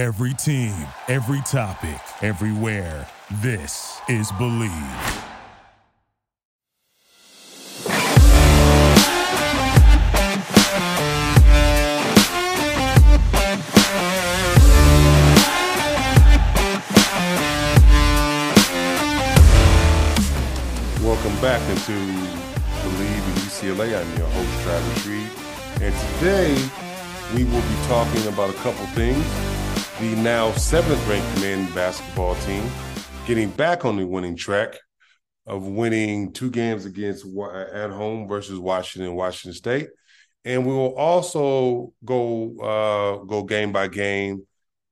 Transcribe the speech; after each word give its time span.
Every 0.00 0.32
team, 0.32 0.72
every 1.08 1.42
topic, 1.42 2.00
everywhere. 2.22 3.06
This 3.42 4.00
is 4.08 4.32
Believe. 4.38 4.70
Welcome 21.02 21.38
back 21.42 21.60
into 21.68 21.92
Believe 22.80 23.22
in 23.28 23.34
UCLA. 23.44 24.00
I'm 24.00 24.16
your 24.16 24.28
host, 24.28 24.62
Travis 24.62 25.06
Reed. 25.06 25.28
And 25.82 25.94
today 26.16 26.56
we 27.34 27.44
will 27.44 27.60
be 27.60 27.76
talking 27.86 28.26
about 28.28 28.48
a 28.48 28.54
couple 28.54 28.86
things. 28.96 29.59
The 30.00 30.16
now 30.16 30.50
seventh 30.52 31.06
ranked 31.06 31.42
men 31.42 31.70
basketball 31.74 32.34
team 32.36 32.66
getting 33.26 33.50
back 33.50 33.84
on 33.84 33.98
the 33.98 34.06
winning 34.06 34.34
track 34.34 34.78
of 35.46 35.66
winning 35.66 36.32
two 36.32 36.50
games 36.50 36.86
against 36.86 37.26
at 37.26 37.90
home 37.90 38.26
versus 38.26 38.58
Washington, 38.58 39.14
Washington 39.14 39.54
State. 39.54 39.88
And 40.46 40.66
we 40.66 40.72
will 40.72 40.94
also 40.96 41.92
go 42.02 42.58
uh, 42.60 43.24
go 43.26 43.42
game 43.42 43.72
by 43.72 43.88
game 43.88 44.46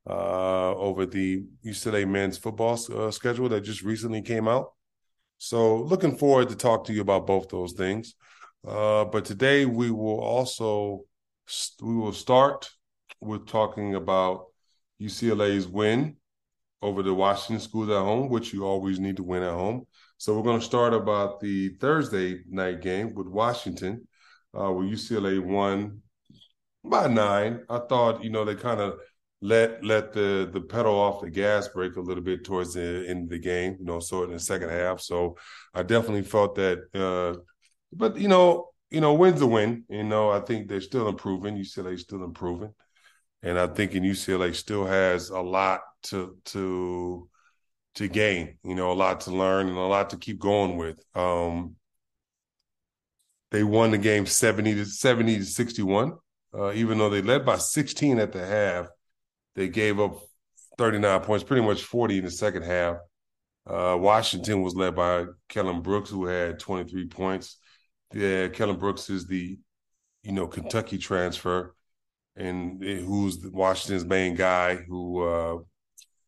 uh, 0.06 0.74
over 0.74 1.06
the 1.06 1.42
UCLA 1.64 2.06
men's 2.06 2.36
football 2.36 2.78
uh, 2.94 3.10
schedule 3.10 3.48
that 3.48 3.62
just 3.62 3.80
recently 3.80 4.20
came 4.20 4.46
out. 4.46 4.72
So 5.38 5.84
looking 5.84 6.18
forward 6.18 6.50
to 6.50 6.54
talk 6.54 6.84
to 6.84 6.92
you 6.92 7.00
about 7.00 7.27
both 7.27 7.48
those 7.48 7.72
things. 7.72 8.14
Uh, 8.62 9.06
but 9.06 9.24
today 9.24 9.64
we 9.64 9.90
will 9.90 10.20
also 10.20 11.04
we 11.80 11.94
will 11.94 12.12
start 12.12 12.68
with 13.22 13.46
talking 13.46 13.94
about 13.94 14.48
UCLA's 15.00 15.66
win 15.66 16.16
over 16.82 17.02
the 17.02 17.14
Washington 17.14 17.60
schools 17.60 17.88
at 17.90 17.96
home, 17.96 18.28
which 18.28 18.52
you 18.52 18.64
always 18.64 19.00
need 19.00 19.16
to 19.16 19.22
win 19.22 19.42
at 19.42 19.52
home. 19.52 19.86
So 20.16 20.36
we're 20.36 20.44
going 20.44 20.60
to 20.60 20.64
start 20.66 20.94
about 20.94 21.40
the 21.40 21.70
Thursday 21.80 22.42
night 22.48 22.80
game 22.80 23.14
with 23.14 23.27
Washington, 23.27 24.06
uh, 24.55 24.70
where 24.70 24.86
UCLA 24.86 25.42
won 25.42 26.02
by 26.84 27.06
nine. 27.08 27.64
I 27.68 27.78
thought, 27.78 28.22
you 28.22 28.30
know, 28.30 28.44
they 28.44 28.55
kind 28.55 28.80
of 28.80 28.98
let 29.40 29.84
let 29.84 30.12
the 30.12 30.50
the 30.52 30.60
pedal 30.60 30.94
off 30.96 31.20
the 31.20 31.30
gas 31.30 31.68
brake 31.68 31.94
a 31.96 32.00
little 32.00 32.22
bit 32.24 32.44
towards 32.44 32.74
the 32.74 33.05
end 33.08 33.24
of 33.24 33.30
the 33.30 33.38
game, 33.38 33.77
you 33.78 33.84
know, 33.84 34.00
so 34.00 34.24
in 34.24 34.33
the 34.33 34.38
second 34.38 34.70
half. 34.70 35.00
So 35.00 35.36
I 35.74 35.84
definitely 35.84 36.22
felt 36.22 36.56
that 36.56 36.78
uh 36.94 37.38
but 37.92 38.18
you 38.18 38.28
know, 38.28 38.70
you 38.90 39.00
know, 39.00 39.14
win's 39.14 39.40
a 39.40 39.46
win. 39.46 39.84
You 39.88 40.05
know, 40.05 40.30
I 40.30 40.40
think 40.40 40.68
they're 40.68 40.80
still 40.80 41.08
improving. 41.08 41.56
UCLA 41.56 41.98
still 41.98 42.24
improving. 42.24 42.74
And 43.42 43.58
I 43.58 43.67
think 43.69 43.94
in 43.94 44.03
UCLA 44.03 44.55
still 44.55 44.84
has 44.86 45.31
a 45.31 45.41
lot 45.41 45.81
to 46.05 46.36
to 46.47 47.28
to 47.97 48.08
gain, 48.08 48.58
you 48.64 48.75
know, 48.75 48.92
a 48.92 48.95
lot 48.95 49.22
to 49.22 49.30
learn 49.30 49.69
and 49.69 49.77
a 49.77 49.80
lot 49.80 50.11
to 50.11 50.17
keep 50.17 50.39
going 50.39 50.77
with. 50.77 51.03
Um 51.14 51.77
they 53.50 53.62
won 53.62 53.91
the 53.91 53.98
game 53.98 54.27
70 54.27 54.75
to 54.75 54.84
70 54.84 55.39
to 55.39 55.45
61. 55.45 56.12
Uh, 56.55 56.72
even 56.72 56.98
though 56.98 57.11
they 57.11 57.22
led 57.22 57.45
by 57.45 57.56
16 57.56 58.19
at 58.19 58.33
the 58.33 58.45
half, 58.45 58.89
they 59.55 59.69
gave 59.69 60.00
up 60.00 60.19
39 60.77 61.20
points, 61.20 61.45
pretty 61.45 61.62
much 61.62 61.83
40 61.83 62.19
in 62.19 62.25
the 62.25 62.30
second 62.30 62.62
half. 62.62 62.97
Uh, 63.67 63.97
Washington 63.98 64.62
was 64.62 64.75
led 64.75 64.95
by 64.95 65.27
Keion 65.50 65.83
Brooks, 65.83 66.08
who 66.08 66.27
had 66.27 66.58
23 66.58 67.08
points. 67.08 67.58
Yeah, 68.14 68.48
Keion 68.48 68.78
Brooks 68.78 69.11
is 69.11 69.27
the, 69.27 69.58
you 70.23 70.33
know, 70.33 70.47
Kentucky 70.47 70.97
transfer, 70.97 71.75
and 72.39 72.83
who's 72.83 73.39
Washington's 73.44 74.05
main 74.05 74.34
guy, 74.34 74.77
who 74.77 75.22
uh, 75.22 75.58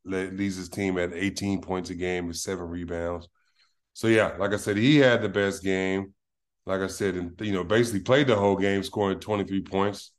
leads 0.05 0.57
his 0.57 0.69
team 0.69 0.99
at 0.99 1.13
18 1.13 1.61
points 1.61 1.91
a 1.91 1.95
game 1.95 2.27
with 2.27 2.37
seven 2.37 2.65
rebounds. 2.65 3.29
So 3.93 4.09
yeah, 4.09 4.37
like 4.39 4.53
I 4.53 4.57
said, 4.57 4.77
he 4.77 4.97
had 4.97 5.23
the 5.23 5.29
best 5.29 5.63
game. 5.63 6.15
Like 6.67 6.81
I 6.81 6.89
said, 6.89 7.15
and 7.17 7.41
you 7.41 7.53
know, 7.53 7.65
basically 7.65 8.01
played 8.01 8.27
the 8.27 8.37
whole 8.37 8.57
game, 8.57 8.83
scoring 8.83 9.21
23 9.21 9.63
points. 9.63 10.13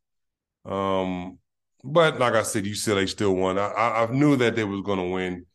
Um, 0.66 1.40
but 1.84 2.20
like 2.20 2.34
I 2.34 2.44
said, 2.44 2.66
UCLA 2.66 3.08
still 3.08 3.36
won. 3.36 3.58
I, 3.58 3.70
I 3.72 4.08
knew 4.12 4.36
that 4.38 4.56
they 4.56 4.64
was 4.64 4.82
going 4.82 5.00
to 5.00 5.14
win 5.14 5.46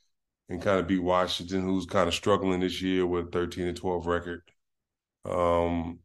and 0.49 0.63
kind 0.63 0.81
of 0.81 0.87
beat 0.87 1.03
Washington, 1.03 1.63
who's 1.63 1.87
kind 1.87 2.09
of 2.09 2.15
struggling 2.15 2.61
this 2.61 2.81
year 2.83 3.07
with 3.07 3.33
13 3.33 3.67
and 3.67 3.77
12 3.77 4.07
record. 4.07 4.43
Um, 5.25 6.01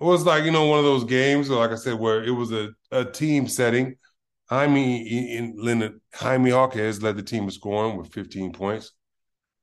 it 0.00 0.04
was 0.04 0.24
like 0.24 0.44
you 0.44 0.50
know 0.50 0.66
one 0.66 0.78
of 0.78 0.84
those 0.84 1.04
games, 1.04 1.48
like 1.50 1.70
I 1.70 1.76
said, 1.76 1.94
where 1.98 2.22
it 2.24 2.30
was 2.30 2.52
a, 2.52 2.70
a 2.90 3.04
team 3.04 3.48
setting. 3.48 3.96
Jaime 4.48 5.36
in 5.36 5.56
Leonard 5.58 6.00
Jaime 6.14 6.50
Jaquez 6.50 7.02
led 7.02 7.16
the 7.16 7.22
team 7.22 7.44
in 7.44 7.50
scoring 7.50 7.96
with 7.96 8.12
15 8.12 8.52
points. 8.52 8.92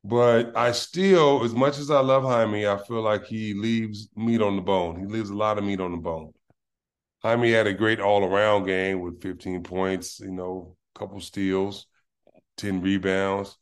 But 0.03 0.56
I 0.57 0.73
still, 0.73 1.44
as 1.44 1.53
much 1.53 1.78
as 1.78 1.90
I 1.90 2.02
love 2.02 2.23
Jaime, 2.23 2.68
I 2.68 2.78
feel 2.78 3.02
like 3.02 3.25
he 3.25 3.53
leaves 3.53 4.09
meat 4.16 4.41
on 4.41 4.57
the 4.57 4.62
bone. 4.62 5.00
He 5.00 5.06
leaves 5.06 5.29
a 5.29 5.35
lot 5.35 5.57
of 5.57 5.63
meat 5.63 5.79
on 5.79 5.91
the 5.91 5.97
bone. 5.97 6.34
Jaime 7.23 7.52
had 7.52 7.68
a 7.68 7.73
great 7.73 8.00
all 8.02 8.23
around 8.25 8.66
game 8.66 9.00
with 9.00 9.22
15 9.22 9.63
points, 9.63 10.19
you 10.19 10.31
know, 10.31 10.75
a 10.96 11.00
couple 11.00 11.19
steals, 11.22 11.88
10 12.57 12.81
rebounds. 12.81 13.57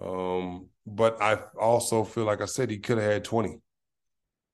Um, 0.00 0.68
but 0.86 1.20
I 1.20 1.40
also 1.60 2.04
feel 2.04 2.24
like 2.24 2.40
I 2.40 2.46
said 2.46 2.70
he 2.70 2.78
could 2.78 2.98
have 2.98 3.12
had 3.12 3.24
20. 3.24 3.60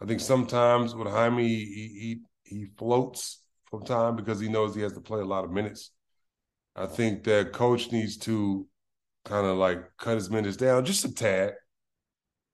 I 0.03 0.07
think 0.07 0.21
sometimes 0.21 0.95
with 0.95 1.09
Jaime, 1.09 1.47
he, 1.47 2.21
he, 2.45 2.55
he 2.57 2.67
floats 2.77 3.43
from 3.71 3.85
time 3.85 4.17
because 4.17 4.41
he 4.41 4.49
knows 4.49 4.75
he 4.75 4.83
has 4.83 4.95
to 4.95 5.01
play 5.01 5.21
a 5.21 5.25
lot 5.25 5.45
of 5.45 5.53
minutes. 5.53 5.93
I 6.75 6.87
think 6.87 7.25
that 7.25 7.53
coach 7.53 7.93
needs 7.93 8.17
to 8.19 8.67
kind 9.25 9.47
of 9.47 9.57
like 9.59 9.79
cut 9.99 10.17
his 10.17 10.31
minutes 10.31 10.57
down 10.57 10.85
just 10.85 11.05
a 11.05 11.15
tad, 11.15 11.53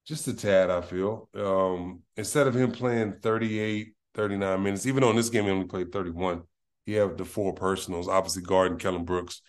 just 0.06 0.28
a 0.28 0.34
tad. 0.34 0.70
I 0.70 0.82
feel 0.82 1.30
um, 1.34 2.02
instead 2.16 2.46
of 2.46 2.54
him 2.54 2.72
playing 2.72 3.14
38 3.22 3.94
39 4.18 4.62
minutes. 4.62 4.86
Even 4.86 5.02
though 5.02 5.10
in 5.10 5.16
this 5.16 5.30
game 5.30 5.44
he 5.44 5.50
only 5.50 5.66
played 5.66 5.92
31, 5.92 6.42
he 6.84 6.94
had 6.94 7.16
the 7.16 7.24
four 7.24 7.54
personals, 7.54 8.08
obviously 8.08 8.42
guarding 8.42 8.76
Keion 8.76 9.04
Brooks. 9.04 9.40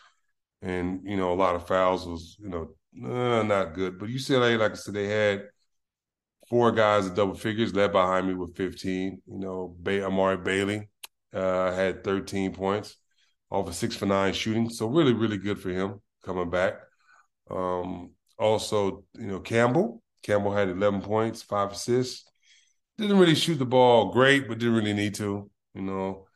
And, 0.61 1.01
you 1.03 1.17
know, 1.17 1.33
a 1.33 1.35
lot 1.35 1.55
of 1.55 1.67
fouls 1.67 2.05
was, 2.05 2.37
you 2.39 2.49
know, 2.49 2.69
uh, 3.03 3.43
not 3.43 3.73
good. 3.73 3.97
But 3.97 4.09
UCLA, 4.09 4.59
like 4.59 4.73
I 4.73 4.75
said, 4.75 4.93
they 4.93 5.07
had 5.07 5.43
four 6.49 6.71
guys 6.71 7.07
at 7.07 7.15
double 7.15 7.35
figures, 7.35 7.73
led 7.73 7.91
behind 7.91 8.27
me 8.27 8.33
with 8.33 8.55
15. 8.55 9.21
You 9.27 9.39
know, 9.39 9.75
Bay- 9.81 10.03
Amari 10.03 10.37
Bailey 10.37 10.89
uh, 11.33 11.71
had 11.73 12.03
13 12.03 12.53
points 12.53 12.95
off 13.51 13.67
of 13.67 13.75
six 13.75 13.95
for 13.95 14.05
nine 14.05 14.33
shooting. 14.33 14.69
So 14.69 14.87
really, 14.87 15.13
really 15.13 15.37
good 15.37 15.59
for 15.59 15.69
him 15.69 16.01
coming 16.23 16.49
back. 16.49 16.73
Um, 17.49 18.11
also, 18.37 19.03
you 19.13 19.27
know, 19.27 19.39
Campbell. 19.39 20.01
Campbell 20.21 20.53
had 20.53 20.69
11 20.69 21.01
points, 21.01 21.41
five 21.41 21.71
assists 21.71 22.29
didn't 22.99 23.19
really 23.19 23.35
shoot 23.35 23.55
the 23.55 23.65
ball 23.65 24.11
great, 24.11 24.47
but 24.47 24.59
didn't 24.59 24.75
really 24.75 24.93
need 24.93 25.15
to. 25.15 25.49
You 25.73 25.81
know, 25.81 26.27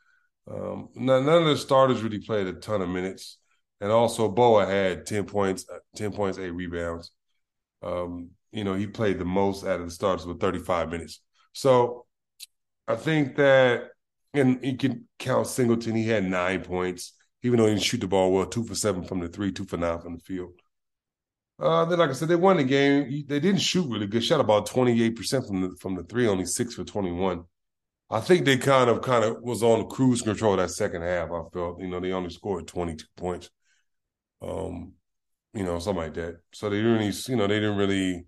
um, 0.50 0.90
none, 0.96 1.26
none, 1.26 1.44
of 1.44 1.48
the 1.50 1.58
starters 1.58 2.02
really 2.02 2.20
played 2.20 2.48
a 2.48 2.54
ton 2.54 2.82
of 2.82 2.90
minutes, 2.90 3.38
and 3.82 3.92
also 3.92 4.30
Bona 4.30 4.66
had 4.66 5.06
ten 5.06 5.26
points, 5.26 5.66
uh, 5.72 5.80
ten 5.96 6.12
points, 6.12 6.38
eight 6.38 6.52
rebounds. 6.52 7.12
Um, 7.82 8.32
you 8.54 8.64
know, 8.64 8.74
he 8.76 8.88
played 8.88 9.20
the 9.20 9.26
most 9.26 9.66
out 9.66 9.80
of 9.80 9.86
the 9.86 9.92
starters 9.92 10.26
with 10.26 10.40
thirty 10.40 10.60
five 10.60 10.90
minutes. 10.90 11.22
So 11.54 12.06
I 12.88 12.96
think 12.96 13.36
that, 13.38 13.90
and 14.34 14.60
you 14.64 14.78
can 14.78 15.08
count 15.20 15.48
Singleton. 15.48 15.96
He 15.96 16.08
had 16.08 16.24
nine 16.26 16.62
points, 16.64 17.14
even 17.44 17.58
though 17.58 17.66
he 17.66 17.74
didn't 17.74 17.84
shoot 17.84 18.02
the 18.02 18.08
ball 18.08 18.32
well, 18.32 18.46
two 18.46 18.64
for 18.64 18.76
seven 18.76 19.04
from 19.04 19.20
the 19.20 19.28
three, 19.28 19.52
two 19.52 19.66
for 19.66 19.78
nine 19.78 20.00
from 20.00 20.16
the 20.16 20.22
field. 20.22 20.54
Uh, 21.60 21.86
then, 21.86 22.00
like 22.00 22.10
I 22.10 22.14
said, 22.14 22.28
they 22.28 22.36
won 22.36 22.58
the 22.58 22.64
game. 22.64 23.26
They 23.28 23.40
didn't 23.40 23.62
shoot 23.62 23.90
really 23.90 24.08
good. 24.08 24.24
Shot 24.24 24.40
about 24.40 24.66
twenty 24.66 25.02
eight 25.04 25.16
percent 25.16 25.48
from 25.48 25.62
the 25.62 25.76
from 25.80 25.96
the 25.96 26.04
three, 26.04 26.28
only 26.28 26.46
six 26.46 26.74
for 26.74 26.84
twenty 26.84 27.12
one. 27.12 27.44
I 28.10 28.20
think 28.20 28.46
they 28.46 28.58
kind 28.58 28.90
of 28.90 29.02
kind 29.02 29.24
of 29.24 29.42
was 29.42 29.64
on 29.64 29.90
cruise 29.90 30.22
control 30.22 30.58
that 30.58 30.72
second 30.72 31.04
half. 31.04 31.30
I 31.32 31.42
felt 31.54 31.80
you 31.80 31.88
know 31.88 32.00
they 32.00 32.12
only 32.12 32.30
scored 32.30 32.68
twenty 32.68 32.96
two 32.96 33.06
points, 33.16 33.50
um, 34.42 34.94
you 35.54 35.64
know 35.64 35.80
something 35.80 36.04
like 36.04 36.14
that. 36.16 36.38
So 36.54 36.70
they 36.70 36.78
didn't 36.78 36.94
really 36.94 37.14
you 37.28 37.36
know 37.36 37.48
they 37.48 37.60
didn't 37.60 37.78
really 37.78 38.26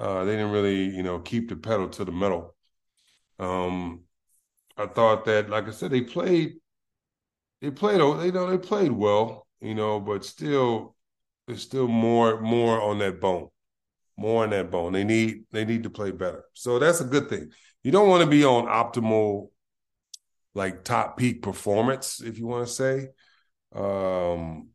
uh, 0.00 0.24
they 0.24 0.32
didn't 0.32 0.52
really 0.52 0.84
you 0.84 1.02
know 1.02 1.20
keep 1.20 1.48
the 1.48 1.56
pedal 1.56 1.88
to 1.90 2.04
the 2.04 2.12
metal. 2.12 2.56
Um, 3.38 4.02
I 4.76 4.86
thought 4.86 5.24
that 5.26 5.50
like 5.50 5.68
I 5.68 5.72
said 5.72 5.90
they 5.90 6.02
played 6.02 6.54
they 7.60 7.70
played 7.70 8.00
they 8.00 8.30
know 8.30 8.50
they 8.50 8.58
played 8.58 8.92
well 8.92 9.46
you 9.60 9.74
know 9.74 10.00
but 10.00 10.24
still 10.24 10.96
there's 11.46 11.62
still 11.62 11.88
more 11.88 12.40
more 12.40 12.80
on 12.80 12.98
that 12.98 13.20
bone, 13.20 13.48
more 14.16 14.44
on 14.44 14.50
that 14.50 14.70
bone. 14.70 14.92
They 14.92 15.04
need 15.04 15.44
they 15.50 15.64
need 15.64 15.82
to 15.82 15.90
play 15.90 16.12
better. 16.12 16.44
So 16.54 16.78
that's 16.78 17.00
a 17.00 17.04
good 17.04 17.28
thing. 17.28 17.50
You 17.82 17.90
don't 17.92 18.08
want 18.08 18.22
to 18.22 18.30
be 18.30 18.44
on 18.44 18.66
optimal, 18.66 19.48
like 20.54 20.84
top 20.84 21.16
peak 21.16 21.42
performance, 21.42 22.20
if 22.20 22.38
you 22.38 22.46
want 22.46 22.66
to 22.68 22.72
say. 22.72 23.08
Um, 23.74 24.68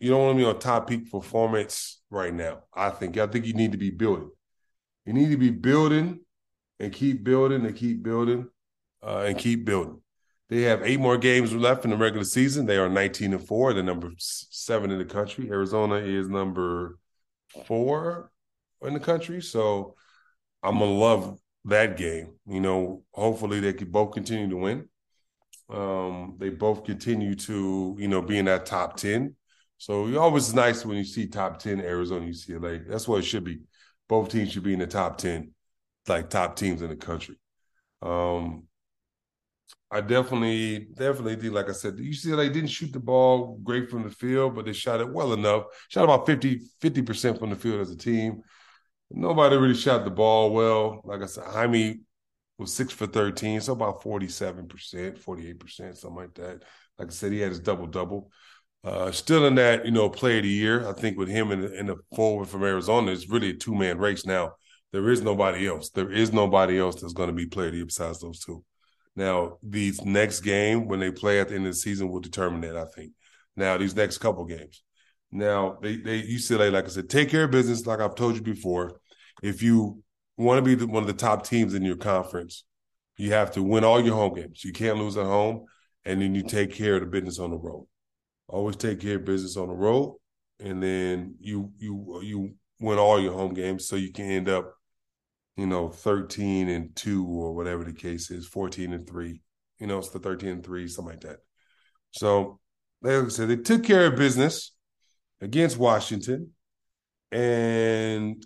you 0.00 0.10
don't 0.10 0.20
want 0.20 0.38
to 0.38 0.44
be 0.44 0.48
on 0.48 0.58
top 0.58 0.88
peak 0.88 1.10
performance 1.10 2.02
right 2.10 2.34
now. 2.34 2.64
I 2.74 2.90
think. 2.90 3.16
I 3.18 3.26
think 3.28 3.46
you 3.46 3.54
need 3.54 3.72
to 3.72 3.78
be 3.78 3.90
building. 3.90 4.30
You 5.04 5.12
need 5.12 5.30
to 5.30 5.36
be 5.36 5.50
building 5.50 6.20
and 6.78 6.92
keep 6.92 7.24
building 7.24 7.64
and 7.64 7.76
keep 7.76 8.02
building 8.02 8.48
uh, 9.02 9.24
and 9.26 9.36
keep 9.38 9.64
building. 9.64 10.00
They 10.48 10.62
have 10.62 10.82
eight 10.82 11.00
more 11.00 11.16
games 11.16 11.54
left 11.54 11.84
in 11.84 11.90
the 11.90 11.96
regular 11.96 12.24
season. 12.24 12.66
They 12.66 12.76
are 12.76 12.88
19 12.88 13.32
and 13.32 13.46
four. 13.46 13.72
They're 13.72 13.82
number 13.82 14.12
seven 14.18 14.90
in 14.90 14.98
the 14.98 15.04
country. 15.04 15.48
Arizona 15.48 15.94
is 15.96 16.28
number 16.28 16.98
four 17.66 18.30
in 18.82 18.92
the 18.92 19.00
country. 19.00 19.40
So 19.40 19.94
I'm 20.62 20.78
gonna 20.78 20.90
love 20.90 21.38
that 21.64 21.96
game. 21.96 22.34
You 22.46 22.60
know, 22.60 23.02
hopefully 23.12 23.60
they 23.60 23.72
could 23.72 23.90
both 23.90 24.12
continue 24.12 24.48
to 24.50 24.56
win. 24.56 24.88
Um, 25.70 26.36
they 26.38 26.50
both 26.50 26.84
continue 26.84 27.34
to, 27.34 27.96
you 27.98 28.08
know, 28.08 28.20
be 28.20 28.38
in 28.38 28.44
that 28.44 28.66
top 28.66 28.96
10. 28.96 29.34
So 29.78 30.06
it's 30.06 30.18
always 30.18 30.54
nice 30.54 30.84
when 30.84 30.96
you 30.96 31.04
see 31.04 31.26
top 31.26 31.58
10 31.58 31.80
Arizona 31.80 32.26
UCLA. 32.26 32.86
That's 32.86 33.08
what 33.08 33.20
it 33.20 33.24
should 33.24 33.44
be. 33.44 33.60
Both 34.12 34.28
teams 34.28 34.52
should 34.52 34.62
be 34.62 34.74
in 34.74 34.78
the 34.78 34.86
top 34.86 35.16
10, 35.16 35.54
like 36.06 36.28
top 36.28 36.54
teams 36.54 36.82
in 36.82 36.90
the 36.90 36.96
country. 36.96 37.36
Um, 38.02 38.64
I 39.90 40.02
definitely, 40.02 40.80
definitely 40.80 41.36
think, 41.36 41.54
like 41.54 41.70
I 41.70 41.72
said, 41.72 41.96
the 41.96 42.02
UCLA 42.06 42.52
didn't 42.52 42.68
shoot 42.68 42.92
the 42.92 43.00
ball 43.00 43.58
great 43.64 43.88
from 43.88 44.02
the 44.02 44.10
field, 44.10 44.54
but 44.54 44.66
they 44.66 44.74
shot 44.74 45.00
it 45.00 45.10
well 45.10 45.32
enough. 45.32 45.64
Shot 45.88 46.04
about 46.04 46.26
50, 46.26 46.60
50% 46.82 47.38
from 47.38 47.48
the 47.48 47.56
field 47.56 47.80
as 47.80 47.90
a 47.90 47.96
team. 47.96 48.42
Nobody 49.10 49.56
really 49.56 49.72
shot 49.72 50.04
the 50.04 50.10
ball 50.10 50.52
well. 50.52 51.00
Like 51.04 51.22
I 51.22 51.26
said, 51.26 51.44
Jaime 51.44 52.00
was 52.58 52.74
six 52.74 52.92
for 52.92 53.06
13, 53.06 53.62
so 53.62 53.72
about 53.72 54.02
47%, 54.02 55.18
48%, 55.24 55.96
something 55.96 56.16
like 56.18 56.34
that. 56.34 56.64
Like 56.98 57.08
I 57.08 57.12
said, 57.12 57.32
he 57.32 57.40
had 57.40 57.48
his 57.48 57.60
double 57.60 57.86
double. 57.86 58.30
Uh, 58.84 59.12
still 59.12 59.46
in 59.46 59.54
that, 59.54 59.84
you 59.84 59.92
know, 59.92 60.08
play 60.08 60.38
of 60.38 60.42
the 60.42 60.48
year. 60.48 60.88
I 60.88 60.92
think 60.92 61.16
with 61.16 61.28
him 61.28 61.52
and, 61.52 61.88
the 61.88 61.96
forward 62.16 62.48
from 62.48 62.64
Arizona, 62.64 63.12
it's 63.12 63.28
really 63.28 63.50
a 63.50 63.54
two 63.54 63.74
man 63.74 63.98
race 63.98 64.26
now. 64.26 64.52
There 64.92 65.08
is 65.08 65.22
nobody 65.22 65.68
else. 65.68 65.90
There 65.90 66.10
is 66.10 66.32
nobody 66.32 66.78
else 66.78 67.00
that's 67.00 67.12
going 67.12 67.28
to 67.28 67.34
be 67.34 67.46
the 67.46 67.76
year 67.76 67.86
besides 67.86 68.20
those 68.20 68.40
two. 68.40 68.64
Now, 69.14 69.58
these 69.62 70.02
next 70.04 70.40
game 70.40 70.88
when 70.88 71.00
they 71.00 71.10
play 71.10 71.40
at 71.40 71.48
the 71.48 71.54
end 71.54 71.66
of 71.66 71.72
the 71.72 71.78
season 71.78 72.10
will 72.10 72.20
determine 72.20 72.60
that. 72.62 72.76
I 72.76 72.86
think. 72.86 73.12
Now, 73.56 73.76
these 73.76 73.94
next 73.94 74.18
couple 74.18 74.44
games. 74.44 74.82
Now, 75.30 75.78
they 75.80 75.96
they 75.96 76.22
UCLA, 76.22 76.72
like 76.72 76.86
I 76.86 76.88
said, 76.88 77.08
take 77.08 77.30
care 77.30 77.44
of 77.44 77.50
business. 77.50 77.86
Like 77.86 78.00
I've 78.00 78.14
told 78.14 78.34
you 78.34 78.42
before, 78.42 79.00
if 79.42 79.62
you 79.62 80.02
want 80.36 80.58
to 80.58 80.62
be 80.62 80.74
the, 80.74 80.86
one 80.86 81.02
of 81.02 81.06
the 81.06 81.12
top 81.12 81.46
teams 81.46 81.74
in 81.74 81.82
your 81.82 81.96
conference, 81.96 82.64
you 83.16 83.32
have 83.32 83.52
to 83.52 83.62
win 83.62 83.84
all 83.84 84.00
your 84.00 84.14
home 84.14 84.34
games. 84.34 84.64
You 84.64 84.72
can't 84.72 84.98
lose 84.98 85.16
at 85.16 85.24
home, 85.24 85.66
and 86.04 86.20
then 86.20 86.34
you 86.34 86.42
take 86.42 86.72
care 86.72 86.96
of 86.96 87.00
the 87.00 87.06
business 87.06 87.38
on 87.38 87.50
the 87.50 87.56
road. 87.56 87.86
Always 88.52 88.76
take 88.76 89.00
care 89.00 89.16
of 89.16 89.24
business 89.24 89.56
on 89.56 89.68
the 89.68 89.74
road, 89.74 90.18
and 90.60 90.82
then 90.82 91.36
you 91.40 91.72
you 91.78 92.20
you 92.22 92.54
win 92.80 92.98
all 92.98 93.18
your 93.18 93.32
home 93.32 93.54
games, 93.54 93.88
so 93.88 93.96
you 93.96 94.12
can 94.12 94.26
end 94.26 94.48
up, 94.48 94.74
you 95.56 95.66
know, 95.66 95.88
thirteen 95.88 96.68
and 96.68 96.94
two 96.94 97.26
or 97.26 97.54
whatever 97.54 97.82
the 97.82 97.94
case 97.94 98.30
is, 98.30 98.46
fourteen 98.46 98.92
and 98.92 99.08
three. 99.08 99.40
You 99.78 99.86
know, 99.86 99.98
it's 99.98 100.10
the 100.10 100.18
thirteen 100.18 100.50
and 100.50 100.64
three, 100.64 100.86
something 100.86 101.14
like 101.14 101.22
that. 101.22 101.38
So, 102.10 102.60
like 103.00 103.24
I 103.24 103.28
said, 103.28 103.48
they 103.48 103.56
took 103.56 103.84
care 103.84 104.06
of 104.06 104.16
business 104.16 104.72
against 105.40 105.78
Washington, 105.78 106.50
and 107.30 108.44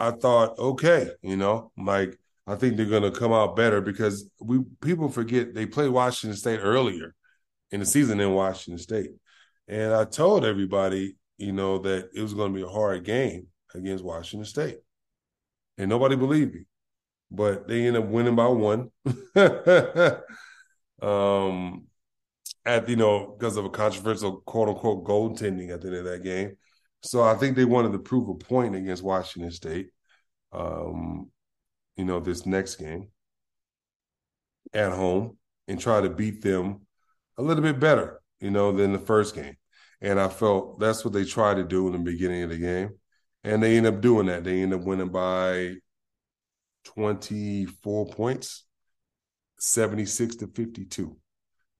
I 0.00 0.12
thought, 0.12 0.58
okay, 0.58 1.10
you 1.22 1.36
know, 1.36 1.70
like 1.76 2.18
I 2.46 2.56
think 2.56 2.76
they're 2.76 2.86
going 2.86 3.02
to 3.02 3.10
come 3.10 3.32
out 3.32 3.56
better 3.56 3.80
because 3.80 4.28
we 4.40 4.60
people 4.80 5.10
forget 5.10 5.54
they 5.54 5.66
played 5.66 5.90
Washington 5.90 6.36
State 6.36 6.60
earlier 6.62 7.14
in 7.70 7.80
the 7.80 7.86
season 7.86 8.20
in 8.20 8.32
Washington 8.32 8.78
State, 8.78 9.10
and 9.68 9.94
I 9.94 10.04
told 10.04 10.44
everybody, 10.44 11.16
you 11.38 11.52
know, 11.52 11.78
that 11.78 12.10
it 12.14 12.20
was 12.20 12.34
going 12.34 12.52
to 12.52 12.56
be 12.56 12.64
a 12.64 12.68
hard 12.68 13.04
game 13.04 13.48
against 13.74 14.04
Washington 14.04 14.46
State, 14.46 14.78
and 15.78 15.88
nobody 15.88 16.16
believed 16.16 16.54
me, 16.54 16.66
but 17.30 17.66
they 17.68 17.86
ended 17.86 18.02
up 18.02 18.08
winning 18.08 18.36
by 18.36 18.46
one. 18.46 18.90
um, 21.02 21.86
at 22.66 22.88
you 22.88 22.96
know 22.96 23.36
because 23.38 23.56
of 23.56 23.64
a 23.64 23.70
controversial 23.70 24.40
quote 24.40 24.68
unquote 24.68 25.04
goaltending 25.04 25.70
at 25.70 25.80
the 25.80 25.88
end 25.88 25.96
of 25.96 26.04
that 26.04 26.22
game. 26.22 26.56
So 27.02 27.22
I 27.22 27.34
think 27.34 27.56
they 27.56 27.66
wanted 27.66 27.92
to 27.92 27.98
prove 27.98 28.28
a 28.28 28.34
point 28.34 28.74
against 28.74 29.02
Washington 29.02 29.50
State. 29.50 29.90
Um, 30.52 31.30
you 31.96 32.04
know, 32.04 32.20
this 32.20 32.46
next 32.46 32.76
game 32.76 33.08
at 34.72 34.92
home 34.92 35.36
and 35.68 35.78
try 35.78 36.00
to 36.00 36.08
beat 36.08 36.42
them 36.42 36.86
a 37.36 37.42
little 37.42 37.62
bit 37.62 37.78
better, 37.78 38.20
you 38.40 38.50
know, 38.50 38.72
than 38.72 38.92
the 38.92 38.98
first 38.98 39.34
game. 39.34 39.56
And 40.00 40.20
I 40.20 40.28
felt 40.28 40.78
that's 40.78 41.04
what 41.04 41.14
they 41.14 41.24
tried 41.24 41.54
to 41.54 41.64
do 41.64 41.86
in 41.86 41.92
the 41.92 41.98
beginning 41.98 42.42
of 42.42 42.50
the 42.50 42.58
game. 42.58 42.90
And 43.42 43.62
they 43.62 43.76
end 43.76 43.86
up 43.86 44.00
doing 44.00 44.26
that. 44.26 44.44
They 44.44 44.62
end 44.62 44.74
up 44.74 44.82
winning 44.82 45.08
by 45.08 45.74
24 46.84 48.06
points, 48.08 48.64
76 49.58 50.36
to 50.36 50.46
52. 50.48 51.16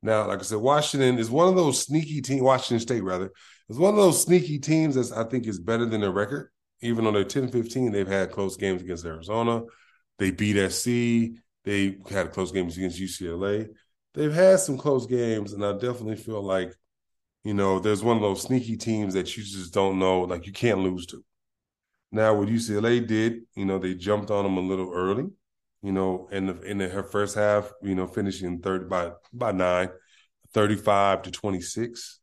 Now, 0.03 0.29
like 0.29 0.41
I 0.41 0.43
said, 0.43 0.59
Washington 0.59 1.19
is 1.19 1.31
one 1.31 1.49
of 1.49 1.57
those 1.57 1.81
sneaky 1.83 2.21
teams, 2.21 2.43
Washington 2.43 2.81
State 2.81 3.03
rather, 3.03 3.31
is 3.71 3.79
one 3.79 3.95
of 3.95 3.97
those 3.97 4.23
sneaky 4.23 4.59
teams 4.59 4.95
that 4.97 5.17
I 5.17 5.29
think 5.29 5.47
is 5.47 5.59
better 5.59 5.87
than 5.87 6.03
their 6.03 6.11
record. 6.11 6.51
Even 6.83 7.05
though 7.05 7.13
they're 7.13 7.25
10 7.25 7.49
15, 7.49 7.93
they've 7.93 8.07
had 8.07 8.31
close 8.31 8.57
games 8.57 8.83
against 8.83 9.07
Arizona. 9.07 9.63
They 10.19 10.31
beat 10.31 10.71
SC. 10.71 11.41
They 11.65 11.97
had 12.11 12.33
close 12.33 12.53
games 12.53 12.77
against 12.77 13.01
UCLA. 13.01 13.69
They've 14.15 14.33
had 14.33 14.61
some 14.61 14.79
close 14.79 15.07
games, 15.07 15.53
and 15.53 15.65
I 15.65 15.73
definitely 15.73 16.17
feel 16.17 16.43
like, 16.43 16.73
you 17.43 17.55
know, 17.55 17.79
there's 17.79 18.03
one 18.03 18.17
of 18.17 18.23
those 18.23 18.43
sneaky 18.43 18.77
teams 18.77 19.15
that 19.15 19.37
you 19.37 19.43
just 19.43 19.75
don't 19.75 19.99
know, 19.99 20.23
like 20.23 20.47
you 20.47 20.53
can't 20.53 20.81
lose 20.81 21.07
to. 21.07 21.25
Now, 22.13 22.35
what 22.35 22.49
UCLA 22.49 23.07
did, 23.07 23.43
you 23.57 23.65
know, 23.65 23.79
they 23.79 23.95
jumped 23.95 24.31
on 24.31 24.45
them 24.45 24.57
a 24.57 24.61
little 24.61 24.93
early 24.93 25.27
you 25.85 25.93
know, 25.93 26.29
in 26.33 26.47
the 26.47 26.61
in 26.63 26.79
the, 26.79 26.89
her 26.89 27.03
first 27.03 27.37
half, 27.37 27.71
you 27.83 27.95
know, 27.95 28.07
finishing 28.07 28.59
third 28.61 28.89
by 28.89 29.13
by 29.35 29.53
nine, 29.53 29.91
35 30.55 31.23
to 31.23 31.31
26. 31.31 32.21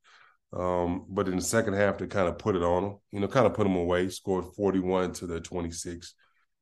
Um, 0.51 1.05
but 1.07 1.27
in 1.27 1.35
the 1.35 1.43
second 1.43 1.75
half, 1.75 1.99
they 1.99 2.07
kind 2.07 2.27
of 2.27 2.39
put 2.39 2.55
it 2.55 2.63
on 2.63 2.83
them, 2.83 2.97
you 3.11 3.19
know, 3.19 3.27
kind 3.27 3.45
of 3.45 3.53
put 3.53 3.63
them 3.63 3.75
away, 3.75 4.09
scored 4.09 4.45
41 4.57 5.13
to 5.13 5.27
the 5.27 5.39
26. 5.39 6.15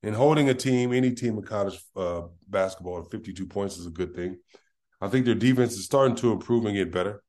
And 0.04 0.14
holding 0.14 0.50
a 0.50 0.54
team, 0.54 0.92
any 0.92 1.12
team 1.12 1.38
in 1.38 1.44
college 1.44 1.80
uh, 1.96 2.24
basketball 2.50 3.00
at 3.00 3.12
52 3.12 3.46
points 3.46 3.78
is 3.78 3.88
a 3.88 3.92
good 3.92 4.14
thing. 4.14 4.38
I 5.02 5.08
think 5.08 5.26
their 5.26 5.36
defense 5.36 5.74
is 5.74 5.86
starting 5.86 6.16
to 6.18 6.32
improve 6.32 6.66
and 6.66 6.76
get 6.76 6.92
better. 6.92 7.24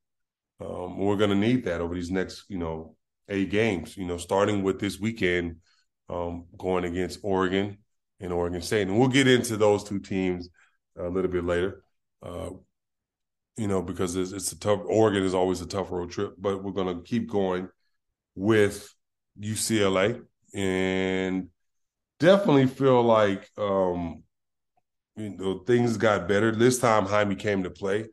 Um, 0.59 0.97
we're 0.97 1.15
going 1.15 1.29
to 1.29 1.35
need 1.35 1.65
that 1.65 1.81
over 1.81 1.95
these 1.95 2.11
next, 2.11 2.45
you 2.49 2.57
know, 2.57 2.95
eight 3.29 3.49
games, 3.49 3.97
you 3.97 4.05
know, 4.05 4.17
starting 4.17 4.61
with 4.61 4.79
this 4.79 4.99
weekend 4.99 5.57
um, 6.09 6.45
going 6.57 6.83
against 6.83 7.19
Oregon, 7.23 7.77
and 8.21 8.31
Oregon 8.31 8.61
State. 8.61 8.87
And 8.87 8.97
we'll 8.97 9.09
get 9.09 9.27
into 9.27 9.57
those 9.57 9.83
two 9.83 9.99
teams 9.99 10.49
a 10.97 11.09
little 11.09 11.31
bit 11.31 11.43
later. 11.43 11.83
Uh, 12.23 12.51
you 13.57 13.67
know, 13.67 13.81
because 13.81 14.15
it's, 14.15 14.31
it's, 14.31 14.51
a 14.51 14.59
tough. 14.59 14.81
Oregon 14.85 15.23
is 15.23 15.33
always 15.33 15.61
a 15.61 15.67
tough 15.67 15.91
road 15.91 16.11
trip, 16.11 16.35
but 16.37 16.63
we're 16.63 16.71
going 16.71 16.95
to 16.95 17.03
keep 17.03 17.29
going 17.29 17.67
with 18.35 18.93
UCLA 19.39 20.21
and 20.53 21.49
definitely 22.19 22.67
feel 22.67 23.03
like 23.03 23.49
um, 23.57 24.23
you 25.15 25.29
know 25.29 25.59
things 25.59 25.97
got 25.97 26.27
better 26.27 26.51
this 26.51 26.79
time. 26.79 27.05
Jaime 27.05 27.35
came 27.35 27.63
to 27.63 27.69
play. 27.69 28.05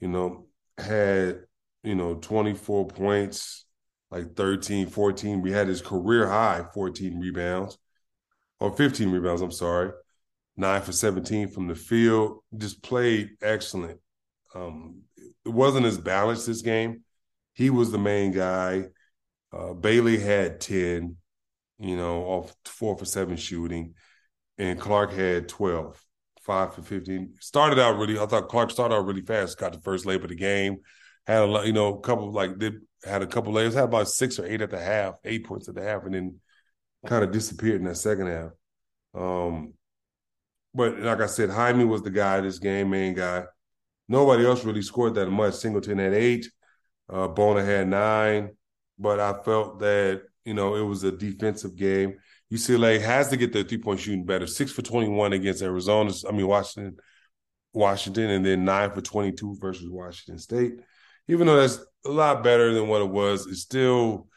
You 0.00 0.08
know, 0.08 0.46
had 0.78 1.40
you 1.82 1.94
know 1.94 2.14
24 2.14 2.88
points, 2.88 3.66
like 4.10 4.34
13, 4.34 4.88
14. 4.88 5.42
We 5.42 5.52
had 5.52 5.68
his 5.68 5.82
career 5.82 6.28
high 6.28 6.64
14 6.74 7.18
rebounds 7.20 7.78
or 8.60 8.70
15 8.70 9.10
rebounds, 9.10 9.42
I'm 9.42 9.50
sorry. 9.50 9.90
Nine 10.56 10.82
for 10.82 10.92
17 10.92 11.48
from 11.48 11.66
the 11.66 11.74
field. 11.74 12.40
Just 12.56 12.82
played 12.82 13.30
excellent. 13.42 13.98
Um, 14.54 15.02
it 15.16 15.48
wasn't 15.48 15.86
as 15.86 15.98
balanced 15.98 16.46
this 16.46 16.62
game. 16.62 17.02
He 17.54 17.70
was 17.70 17.90
the 17.90 17.98
main 17.98 18.32
guy. 18.32 18.84
Uh, 19.52 19.72
Bailey 19.72 20.18
had 20.18 20.60
10, 20.60 21.16
you 21.78 21.96
know, 21.96 22.22
off 22.24 22.54
four 22.66 22.96
for 22.96 23.06
seven 23.06 23.36
shooting. 23.36 23.94
And 24.58 24.78
Clark 24.78 25.12
had 25.12 25.48
12, 25.48 26.00
five 26.50 26.74
for 26.74 26.82
15. 26.82 27.34
Started 27.38 27.78
out 27.78 27.96
really, 27.96 28.18
I 28.18 28.26
thought 28.26 28.48
Clark 28.48 28.72
started 28.72 28.96
out 28.96 29.06
really 29.06 29.20
fast, 29.20 29.56
got 29.56 29.72
the 29.72 29.80
first 29.80 30.04
layup 30.04 30.24
of 30.24 30.30
the 30.30 30.34
game. 30.34 30.78
Had 31.24 31.48
a, 31.48 31.62
you 31.64 31.72
know, 31.72 31.94
a 31.94 32.00
couple 32.00 32.32
like 32.32 32.58
did 32.58 32.80
had 33.04 33.22
a 33.22 33.26
couple 33.26 33.52
layups, 33.52 33.74
had 33.74 33.84
about 33.84 34.08
six 34.08 34.36
or 34.40 34.46
eight 34.46 34.60
at 34.60 34.70
the 34.70 34.80
half, 34.80 35.14
eight 35.24 35.46
points 35.46 35.68
at 35.68 35.76
the 35.76 35.82
half, 35.82 36.04
and 36.04 36.14
then 36.14 36.40
kind 37.06 37.22
of 37.22 37.30
disappeared 37.30 37.80
in 37.80 37.86
that 37.86 37.94
second 37.94 38.26
half. 38.26 38.50
Um, 39.14 39.74
but 40.74 40.98
like 40.98 41.20
I 41.20 41.26
said, 41.26 41.50
Jaime 41.50 41.84
was 41.84 42.02
the 42.02 42.10
guy, 42.10 42.40
this 42.40 42.58
game, 42.58 42.90
main 42.90 43.14
guy. 43.14 43.44
Nobody 44.08 44.44
else 44.44 44.64
really 44.64 44.82
scored 44.82 45.14
that 45.14 45.30
much. 45.30 45.54
Singleton 45.54 45.98
had 45.98 46.14
eight, 46.14 46.50
uh, 47.08 47.28
Bona 47.28 47.64
had 47.64 47.86
nine, 47.86 48.56
but 48.98 49.20
I 49.20 49.40
felt 49.44 49.78
that 49.80 50.22
you 50.44 50.54
know 50.54 50.74
it 50.74 50.82
was 50.82 51.04
a 51.04 51.12
defensive 51.12 51.76
game. 51.76 52.18
UCLA 52.52 53.00
has 53.00 53.28
to 53.28 53.36
get 53.36 53.52
their 53.52 53.62
three 53.62 53.78
point 53.78 54.00
shooting 54.00 54.24
better. 54.24 54.46
Six 54.46 54.72
for 54.72 54.82
twenty 54.82 55.08
one 55.08 55.32
against 55.32 55.62
Arizona. 55.62 56.12
I 56.28 56.32
mean 56.32 56.46
Washington, 56.46 56.96
Washington, 57.72 58.30
and 58.30 58.44
then 58.44 58.64
nine 58.64 58.90
for 58.90 59.00
twenty 59.00 59.32
two 59.32 59.56
versus 59.60 59.88
Washington 59.88 60.38
State. 60.38 60.74
Even 61.28 61.46
though 61.46 61.56
that's 61.56 61.78
a 62.04 62.10
lot 62.10 62.42
better 62.42 62.72
than 62.74 62.88
what 62.88 63.02
it 63.02 63.08
was, 63.08 63.46
it's 63.46 63.60
still 63.60 64.28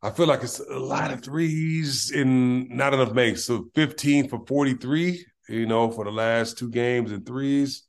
I 0.00 0.10
feel 0.10 0.26
like 0.26 0.42
it's 0.42 0.60
a 0.60 0.78
lot 0.78 1.12
of 1.12 1.22
threes 1.22 2.12
and 2.12 2.68
not 2.70 2.94
enough 2.94 3.12
makes. 3.12 3.44
So 3.44 3.68
15 3.74 4.28
for 4.28 4.44
43, 4.46 5.24
you 5.48 5.66
know, 5.66 5.90
for 5.90 6.04
the 6.04 6.12
last 6.12 6.56
two 6.56 6.70
games 6.70 7.10
and 7.10 7.26
threes. 7.26 7.82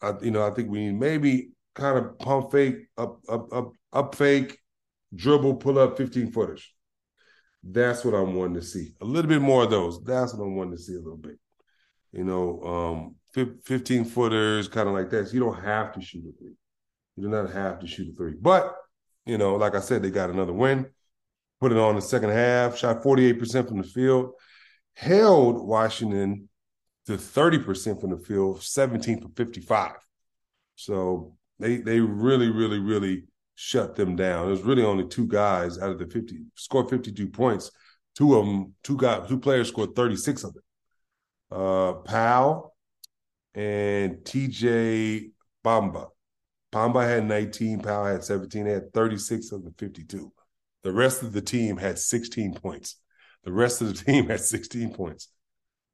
I, 0.00 0.12
you 0.22 0.30
know, 0.30 0.46
I 0.46 0.50
think 0.50 0.70
we 0.70 0.86
need 0.86 1.00
maybe 1.00 1.50
kind 1.74 1.98
of 1.98 2.18
pump 2.18 2.52
fake, 2.52 2.86
up, 2.96 3.18
up, 3.28 3.52
up, 3.52 3.72
up 3.92 4.14
fake, 4.14 4.58
dribble, 5.14 5.56
pull 5.56 5.78
up 5.78 5.96
15 5.96 6.30
footers. 6.30 6.72
That's 7.66 8.04
what 8.04 8.14
I'm 8.14 8.34
wanting 8.34 8.56
to 8.56 8.62
see. 8.62 8.94
A 9.00 9.04
little 9.04 9.28
bit 9.28 9.40
more 9.40 9.64
of 9.64 9.70
those. 9.70 10.02
That's 10.04 10.34
what 10.34 10.44
I'm 10.44 10.54
wanting 10.54 10.76
to 10.76 10.82
see 10.82 10.94
a 10.94 10.98
little 10.98 11.16
bit. 11.16 11.38
You 12.12 12.24
know, 12.24 13.14
um, 13.36 13.54
15 13.64 14.04
footers, 14.04 14.68
kind 14.68 14.88
of 14.88 14.94
like 14.94 15.10
that. 15.10 15.28
So 15.28 15.34
you 15.34 15.40
don't 15.40 15.62
have 15.62 15.92
to 15.94 16.00
shoot 16.00 16.24
a 16.28 16.38
three. 16.38 16.54
You 17.16 17.22
do 17.22 17.28
not 17.28 17.50
have 17.50 17.80
to 17.80 17.86
shoot 17.86 18.12
a 18.12 18.16
three. 18.16 18.34
But, 18.40 18.74
you 19.24 19.38
know, 19.38 19.56
like 19.56 19.74
I 19.74 19.80
said, 19.80 20.02
they 20.02 20.10
got 20.10 20.30
another 20.30 20.52
win. 20.52 20.86
Put 21.60 21.72
it 21.72 21.78
on 21.78 21.94
the 21.94 22.02
second 22.02 22.30
half, 22.30 22.76
shot 22.76 23.02
48% 23.02 23.68
from 23.68 23.78
the 23.78 23.84
field, 23.84 24.32
held 24.94 25.66
Washington 25.66 26.48
to 27.06 27.12
30% 27.12 28.00
from 28.00 28.10
the 28.10 28.18
field, 28.18 28.62
17 28.62 29.22
for 29.22 29.28
55. 29.34 29.92
So 30.76 31.36
they 31.58 31.76
they 31.76 32.00
really, 32.00 32.50
really, 32.50 32.78
really 32.78 33.24
shut 33.54 33.94
them 33.94 34.16
down. 34.16 34.46
There's 34.46 34.62
really 34.62 34.84
only 34.84 35.06
two 35.06 35.26
guys 35.26 35.78
out 35.78 35.90
of 35.90 35.98
the 35.98 36.06
50 36.06 36.40
scored 36.54 36.90
52 36.90 37.28
points. 37.28 37.70
Two 38.16 38.36
of 38.36 38.46
them, 38.46 38.74
two 38.82 38.96
guys, 38.96 39.28
two 39.28 39.38
players 39.38 39.68
scored 39.68 39.94
36 39.94 40.44
of 40.44 40.56
it. 40.56 40.62
Uh 41.56 41.94
Powell 41.94 42.74
and 43.54 44.18
TJ 44.18 45.30
Bamba. 45.64 46.08
Bamba 46.72 47.06
had 47.06 47.24
19, 47.26 47.80
Powell 47.80 48.06
had 48.06 48.24
17, 48.24 48.64
they 48.64 48.72
had 48.72 48.92
36 48.92 49.52
of 49.52 49.64
the 49.64 49.72
52. 49.78 50.32
The 50.82 50.92
rest 50.92 51.22
of 51.22 51.32
the 51.32 51.40
team 51.40 51.76
had 51.76 51.98
16 51.98 52.54
points. 52.54 52.96
The 53.44 53.52
rest 53.52 53.80
of 53.80 53.88
the 53.88 54.04
team 54.04 54.28
had 54.28 54.40
16 54.40 54.92
points. 54.92 55.28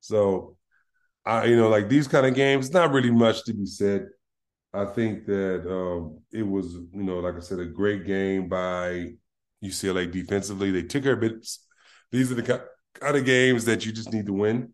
So 0.00 0.56
I, 1.24 1.44
you 1.44 1.56
know, 1.56 1.68
like 1.68 1.88
these 1.88 2.08
kind 2.08 2.26
of 2.26 2.34
games, 2.34 2.72
not 2.72 2.92
really 2.92 3.10
much 3.10 3.44
to 3.44 3.54
be 3.54 3.66
said. 3.66 4.06
I 4.72 4.84
think 4.84 5.26
that 5.26 5.64
um, 5.68 6.20
it 6.32 6.44
was, 6.46 6.74
you 6.74 7.02
know, 7.02 7.18
like 7.18 7.34
I 7.34 7.40
said, 7.40 7.58
a 7.58 7.66
great 7.66 8.06
game 8.06 8.48
by 8.48 9.14
UCLA 9.62 10.10
defensively. 10.10 10.70
They 10.70 10.82
took 10.82 11.02
care 11.02 11.14
of 11.14 11.20
business. 11.20 11.66
These 12.12 12.30
are 12.30 12.36
the 12.36 12.62
kind 12.94 13.16
of 13.16 13.24
games 13.24 13.64
that 13.64 13.84
you 13.84 13.92
just 13.92 14.12
need 14.12 14.26
to 14.26 14.32
win, 14.32 14.72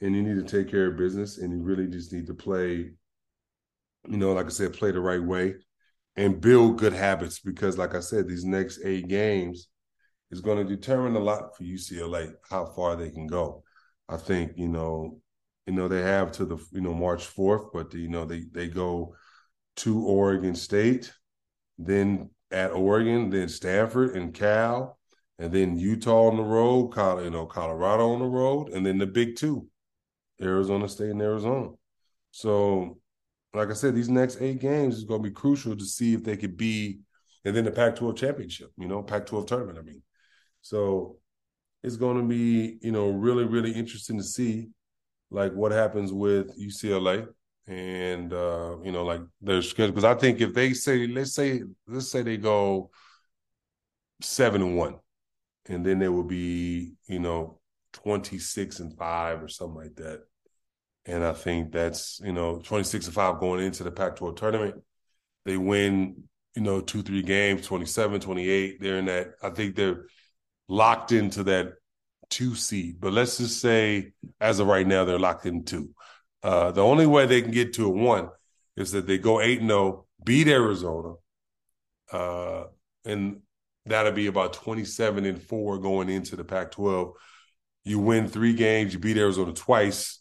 and 0.00 0.14
you 0.16 0.22
need 0.22 0.44
to 0.46 0.56
take 0.56 0.70
care 0.70 0.88
of 0.88 0.96
business, 0.96 1.38
and 1.38 1.52
you 1.52 1.62
really 1.62 1.86
just 1.86 2.12
need 2.12 2.26
to 2.26 2.34
play, 2.34 2.90
you 4.08 4.16
know, 4.16 4.32
like 4.32 4.46
I 4.46 4.50
said, 4.50 4.72
play 4.72 4.90
the 4.90 5.00
right 5.00 5.22
way 5.22 5.54
and 6.16 6.40
build 6.40 6.78
good 6.78 6.92
habits 6.92 7.40
because, 7.40 7.78
like 7.78 7.94
I 7.94 8.00
said, 8.00 8.28
these 8.28 8.44
next 8.44 8.80
eight 8.84 9.08
games 9.08 9.68
is 10.30 10.40
going 10.40 10.58
to 10.58 10.76
determine 10.76 11.16
a 11.16 11.20
lot 11.20 11.56
for 11.56 11.64
UCLA 11.64 12.32
how 12.48 12.66
far 12.66 12.96
they 12.96 13.10
can 13.10 13.26
go. 13.26 13.62
I 14.08 14.16
think 14.16 14.52
you 14.56 14.68
know 14.68 15.20
you 15.66 15.72
know 15.72 15.88
they 15.88 16.02
have 16.02 16.32
to 16.32 16.44
the 16.44 16.58
you 16.72 16.80
know 16.80 16.94
March 16.94 17.26
fourth, 17.26 17.72
but 17.72 17.92
you 17.94 18.08
know 18.08 18.24
they 18.24 18.44
they 18.52 18.68
go 18.68 19.14
to 19.76 20.04
Oregon 20.06 20.54
State, 20.54 21.12
then 21.78 22.30
at 22.50 22.70
Oregon, 22.70 23.30
then 23.30 23.48
Stanford 23.48 24.16
and 24.16 24.32
Cal, 24.32 24.98
and 25.38 25.52
then 25.52 25.76
Utah 25.76 26.28
on 26.28 26.36
the 26.36 26.42
road, 26.42 26.92
you 27.24 27.30
know 27.30 27.46
Colorado 27.46 28.12
on 28.12 28.20
the 28.20 28.26
road, 28.26 28.70
and 28.70 28.84
then 28.84 28.98
the 28.98 29.06
Big 29.06 29.36
Two, 29.36 29.66
Arizona 30.40 30.88
State 30.88 31.10
and 31.10 31.22
Arizona. 31.22 31.70
So, 32.30 32.98
like 33.54 33.70
I 33.70 33.74
said, 33.74 33.94
these 33.94 34.08
next 34.08 34.40
eight 34.40 34.60
games 34.60 34.96
is 34.96 35.04
going 35.04 35.22
to 35.22 35.28
be 35.28 35.34
crucial 35.34 35.76
to 35.76 35.84
see 35.84 36.14
if 36.14 36.24
they 36.24 36.36
could 36.36 36.56
be, 36.56 37.00
and 37.44 37.56
then 37.56 37.64
the 37.64 37.70
Pac-12 37.70 38.16
championship, 38.16 38.70
you 38.76 38.88
know, 38.88 39.02
Pac-12 39.02 39.46
tournament. 39.46 39.78
I 39.78 39.82
mean, 39.82 40.02
so 40.60 41.18
it's 41.82 41.96
going 41.96 42.18
to 42.18 42.24
be 42.24 42.78
you 42.82 42.92
know 42.92 43.10
really 43.10 43.44
really 43.44 43.72
interesting 43.72 44.18
to 44.18 44.24
see 44.24 44.68
like 45.30 45.52
what 45.52 45.72
happens 45.72 46.12
with 46.12 46.58
UCLA 46.58 47.26
and 47.66 48.32
uh, 48.32 48.76
you 48.82 48.92
know 48.92 49.04
like 49.04 49.20
their 49.40 49.62
schedule? 49.62 49.92
Because 49.92 50.04
I 50.04 50.14
think 50.14 50.40
if 50.40 50.54
they 50.54 50.72
say 50.74 51.06
let's 51.06 51.34
say 51.34 51.62
let's 51.86 52.10
say 52.10 52.22
they 52.22 52.36
go 52.36 52.90
seven 54.20 54.62
and 54.62 54.76
one 54.76 54.96
and 55.66 55.84
then 55.84 55.98
there 55.98 56.12
will 56.12 56.24
be 56.24 56.94
you 57.06 57.18
know 57.18 57.58
26 57.92 58.80
and 58.80 58.96
5 58.96 59.42
or 59.42 59.48
something 59.48 59.76
like 59.76 59.96
that. 59.96 60.20
And 61.06 61.24
I 61.24 61.32
think 61.32 61.72
that's 61.72 62.20
you 62.24 62.32
know 62.32 62.60
26 62.64 63.06
and 63.06 63.14
5 63.14 63.40
going 63.40 63.64
into 63.64 63.84
the 63.84 63.90
Pac-12 63.90 64.36
tournament. 64.36 64.82
They 65.44 65.56
win 65.56 66.24
you 66.54 66.62
know 66.62 66.80
2 66.80 67.02
3 67.02 67.22
games 67.22 67.66
27 67.66 68.20
28 68.20 68.80
they're 68.80 68.98
in 68.98 69.06
that 69.06 69.32
I 69.42 69.50
think 69.50 69.74
they're 69.74 70.04
locked 70.68 71.12
into 71.12 71.42
that 71.44 71.72
two 72.34 72.56
seed, 72.56 72.96
but 73.00 73.12
let's 73.12 73.38
just 73.38 73.60
say 73.60 74.12
as 74.40 74.58
of 74.58 74.66
right 74.66 74.86
now 74.86 75.04
they're 75.04 75.18
locked 75.18 75.46
in 75.46 75.64
two. 75.64 75.90
Uh, 76.42 76.72
the 76.72 76.82
only 76.82 77.06
way 77.06 77.26
they 77.26 77.40
can 77.40 77.52
get 77.52 77.72
to 77.74 77.86
a 77.86 77.88
one 77.88 78.28
is 78.76 78.90
that 78.90 79.06
they 79.06 79.18
go 79.18 79.40
eight 79.40 79.60
and 79.60 79.70
zero, 79.70 79.80
oh, 79.80 80.06
beat 80.24 80.48
Arizona, 80.48 81.14
uh, 82.12 82.64
and 83.04 83.40
that'll 83.86 84.12
be 84.12 84.26
about 84.26 84.52
twenty 84.52 84.84
seven 84.84 85.24
and 85.24 85.40
four 85.40 85.78
going 85.78 86.08
into 86.08 86.34
the 86.34 86.44
Pac 86.44 86.72
twelve. 86.72 87.12
You 87.84 88.00
win 88.00 88.26
three 88.26 88.54
games, 88.54 88.92
you 88.92 88.98
beat 88.98 89.16
Arizona 89.16 89.52
twice, 89.52 90.20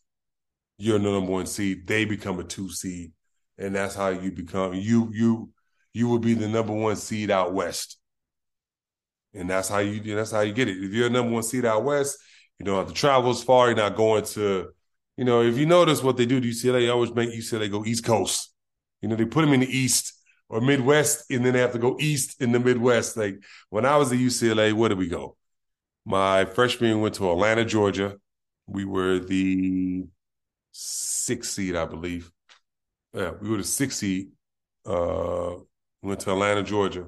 you're 0.78 1.00
the 1.00 1.12
number 1.12 1.32
one 1.32 1.48
seed. 1.48 1.88
They 1.88 2.06
become 2.06 2.40
a 2.40 2.44
two 2.44 2.70
seed, 2.70 3.12
and 3.58 3.76
that's 3.76 3.96
how 3.96 4.10
you 4.10 4.32
become 4.32 4.76
you 4.76 5.10
you 5.12 5.50
you 5.94 6.08
will 6.08 6.20
be 6.20 6.36
the 6.36 6.48
number 6.48 6.74
one 6.74 6.96
seed 6.96 7.32
out 7.32 7.54
west 7.54 7.98
and 9.34 9.50
that's 9.50 9.70
how 9.70 9.80
you 9.80 10.16
that's 10.16 10.32
how 10.32 10.42
you 10.42 10.54
get 10.54 10.68
it. 10.68 10.84
If 10.84 10.94
you're 10.94 11.08
a 11.08 11.10
number 11.10 11.32
one 11.32 11.44
seed 11.44 11.66
out 11.66 11.84
west, 11.84 12.18
you 12.60 12.66
don't 12.66 12.78
have 12.78 12.88
to 12.88 12.94
travel 12.94 13.32
as 13.32 13.44
far. 13.44 13.68
You're 13.68 13.78
not 13.78 13.96
going 13.96 14.24
to, 14.26 14.70
you 15.18 15.26
know, 15.26 15.42
if 15.42 15.58
you 15.58 15.66
notice 15.66 16.04
what 16.04 16.18
they 16.18 16.26
do 16.26 16.40
to 16.40 16.48
UCLA, 16.48 16.82
they 16.82 16.90
always 16.90 17.14
make 17.14 17.30
UCLA 17.30 17.70
go 17.70 17.86
East 17.86 18.06
Coast. 18.06 18.54
You 19.02 19.10
know, 19.10 19.16
they 19.16 19.26
put 19.26 19.42
them 19.42 19.54
in 19.54 19.62
the 19.62 19.78
East 19.78 20.14
or 20.50 20.62
Midwest, 20.62 21.30
and 21.32 21.46
then 21.46 21.54
they 21.54 21.60
have 21.60 21.74
to 21.74 21.80
go 21.80 21.98
East 22.00 22.42
in 22.42 22.52
the 22.52 22.60
Midwest. 22.60 23.18
Like 23.18 23.44
when 23.70 23.86
I 23.86 23.98
was 23.98 24.12
at 24.12 24.20
UCLA, 24.20 24.74
where 24.74 24.90
did 24.90 24.98
we 24.98 25.10
go? 25.10 25.36
My 26.06 26.46
freshman 26.46 26.92
year 26.92 27.00
went 27.00 27.16
to 27.16 27.32
Atlanta, 27.32 27.66
Georgia. 27.66 28.18
We 28.68 28.86
were 28.86 29.20
the 29.20 30.06
sixth 30.72 31.52
seed, 31.52 31.76
I 31.76 31.86
believe. 31.86 32.32
Yeah, 33.14 33.32
we 33.42 33.50
were 33.50 33.58
the 33.58 33.64
sixth 33.64 34.00
seed. 34.00 34.30
Uh, 34.86 35.56
went 36.02 36.20
to 36.22 36.32
Atlanta, 36.32 36.64
Georgia, 36.64 37.08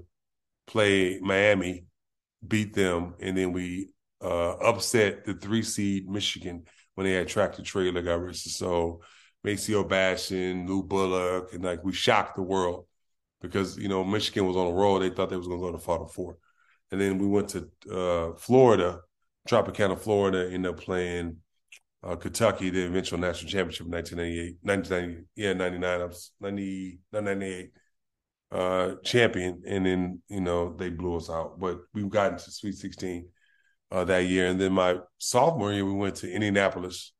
played 0.65 1.21
Miami, 1.21 1.85
beat 2.47 2.73
them, 2.73 3.15
and 3.19 3.37
then 3.37 3.51
we 3.51 3.89
uh, 4.21 4.53
upset 4.57 5.25
the 5.25 5.33
three 5.33 5.63
seed 5.63 6.09
Michigan 6.09 6.63
when 6.95 7.05
they 7.05 7.13
had 7.13 7.27
Tractor 7.27 7.63
Traylor 7.63 8.01
got. 8.01 8.35
So 8.35 9.01
Maceo 9.43 9.83
Baston, 9.83 10.67
Lou 10.67 10.83
Bullock, 10.83 11.53
and 11.53 11.63
like 11.63 11.83
we 11.83 11.93
shocked 11.93 12.35
the 12.35 12.41
world 12.41 12.85
because 13.41 13.77
you 13.77 13.87
know 13.87 14.03
Michigan 14.03 14.47
was 14.47 14.57
on 14.57 14.67
a 14.67 14.73
roll. 14.73 14.99
They 14.99 15.09
thought 15.09 15.29
they 15.29 15.37
was 15.37 15.47
going 15.47 15.59
to 15.59 15.67
go 15.67 15.71
to 15.71 15.79
Final 15.79 16.07
Four, 16.07 16.37
and 16.91 16.99
then 16.99 17.17
we 17.17 17.27
went 17.27 17.49
to 17.49 17.69
uh, 17.91 18.35
Florida, 18.37 19.01
Tropicana, 19.47 19.99
Florida, 19.99 20.49
ended 20.51 20.71
up 20.71 20.79
playing 20.79 21.37
uh, 22.03 22.15
Kentucky, 22.15 22.69
the 22.69 22.85
eventual 22.85 23.19
national 23.19 23.51
championship 23.51 23.85
in 23.87 23.91
1998, 23.91 24.57
1990, 24.61 25.27
yeah, 25.35 25.53
99, 25.53 26.11
90, 26.41 26.99
98 27.11 27.71
uh, 28.51 28.95
champion, 29.03 29.63
and 29.67 29.85
then 29.85 30.21
you 30.27 30.41
know 30.41 30.75
they 30.77 30.89
blew 30.89 31.17
us 31.17 31.29
out. 31.29 31.59
But 31.59 31.79
we've 31.93 32.09
gotten 32.09 32.37
to 32.37 32.51
Sweet 32.51 32.75
16 32.75 33.27
uh, 33.91 34.05
that 34.05 34.25
year, 34.25 34.47
and 34.47 34.59
then 34.59 34.73
my 34.73 34.97
sophomore 35.17 35.73
year 35.73 35.85
we 35.85 35.93
went 35.93 36.15
to 36.17 36.31
Indianapolis, 36.31 37.13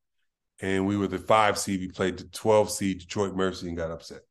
and 0.61 0.87
we 0.87 0.97
were 0.97 1.07
the 1.07 1.19
five 1.19 1.57
seed. 1.57 1.81
We 1.81 1.89
played 1.89 2.17
the 2.17 2.25
12 2.25 2.71
seed 2.71 2.99
Detroit 2.99 3.35
Mercy 3.35 3.67
and 3.67 3.77
got 3.77 3.91
upset. 3.91 4.21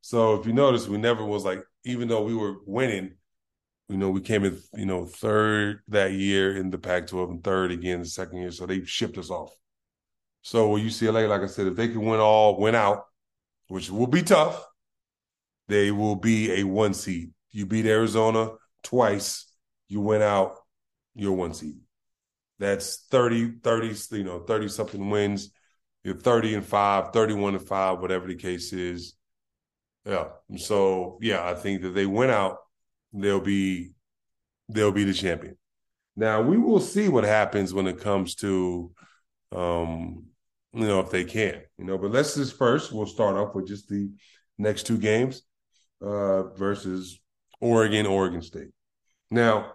So 0.00 0.34
if 0.34 0.46
you 0.46 0.52
notice, 0.52 0.88
we 0.88 0.98
never 0.98 1.24
was 1.24 1.44
like, 1.44 1.62
even 1.84 2.08
though 2.08 2.22
we 2.22 2.34
were 2.34 2.56
winning, 2.66 3.14
you 3.88 3.96
know, 3.96 4.10
we 4.10 4.20
came 4.20 4.44
in, 4.44 4.58
you 4.74 4.86
know, 4.86 5.04
third 5.04 5.80
that 5.88 6.12
year 6.12 6.56
in 6.56 6.70
the 6.70 6.78
Pac-12 6.78 7.30
and 7.30 7.44
third 7.44 7.70
again 7.70 8.00
the 8.00 8.06
second 8.06 8.38
year. 8.38 8.50
So 8.50 8.66
they 8.66 8.84
shipped 8.84 9.18
us 9.18 9.30
off. 9.30 9.52
So 10.42 10.70
with 10.70 10.82
UCLA, 10.82 11.28
like 11.28 11.42
I 11.42 11.46
said, 11.46 11.68
if 11.68 11.76
they 11.76 11.88
can 11.88 12.04
win 12.04 12.18
all, 12.18 12.58
win 12.58 12.74
out, 12.74 13.04
which 13.68 13.90
will 13.90 14.08
be 14.08 14.22
tough, 14.22 14.64
they 15.72 15.90
will 15.90 16.16
be 16.16 16.60
a 16.60 16.64
one 16.64 16.92
seed. 16.92 17.30
You 17.50 17.64
beat 17.64 17.86
Arizona 17.86 18.50
twice, 18.82 19.46
you 19.88 20.02
went 20.02 20.22
out, 20.22 20.56
you're 21.14 21.32
one 21.32 21.54
seed. 21.54 21.78
That's 22.58 23.06
30, 23.10 23.60
30, 23.62 23.94
you 24.18 24.24
know, 24.24 24.40
30 24.40 24.68
something 24.68 25.08
wins. 25.08 25.50
You're 26.04 26.16
30 26.16 26.56
and 26.56 26.64
5, 26.64 27.12
31 27.12 27.54
and 27.54 27.66
5, 27.66 28.00
whatever 28.00 28.26
the 28.26 28.34
case 28.34 28.72
is. 28.74 29.14
Yeah. 30.04 30.26
So 30.56 31.18
yeah, 31.22 31.48
I 31.48 31.54
think 31.54 31.82
that 31.82 31.90
they 31.90 32.06
went 32.06 32.32
out, 32.32 32.58
they'll 33.14 33.40
be 33.40 33.92
they'll 34.68 34.92
be 34.92 35.04
the 35.04 35.14
champion. 35.14 35.56
Now 36.16 36.42
we 36.42 36.58
will 36.58 36.80
see 36.80 37.08
what 37.08 37.24
happens 37.24 37.72
when 37.72 37.86
it 37.86 38.00
comes 38.00 38.34
to 38.36 38.92
um, 39.52 40.26
you 40.74 40.86
know, 40.86 41.00
if 41.00 41.10
they 41.10 41.24
can, 41.24 41.62
you 41.78 41.84
know, 41.84 41.96
but 41.98 42.10
let's 42.10 42.34
just 42.34 42.58
first 42.58 42.92
we'll 42.92 43.06
start 43.06 43.36
off 43.36 43.54
with 43.54 43.68
just 43.68 43.88
the 43.88 44.10
next 44.58 44.86
two 44.86 44.98
games 44.98 45.42
uh, 46.02 46.42
versus 46.54 47.20
Oregon, 47.60 48.06
Oregon 48.06 48.42
State. 48.42 48.70
Now, 49.30 49.72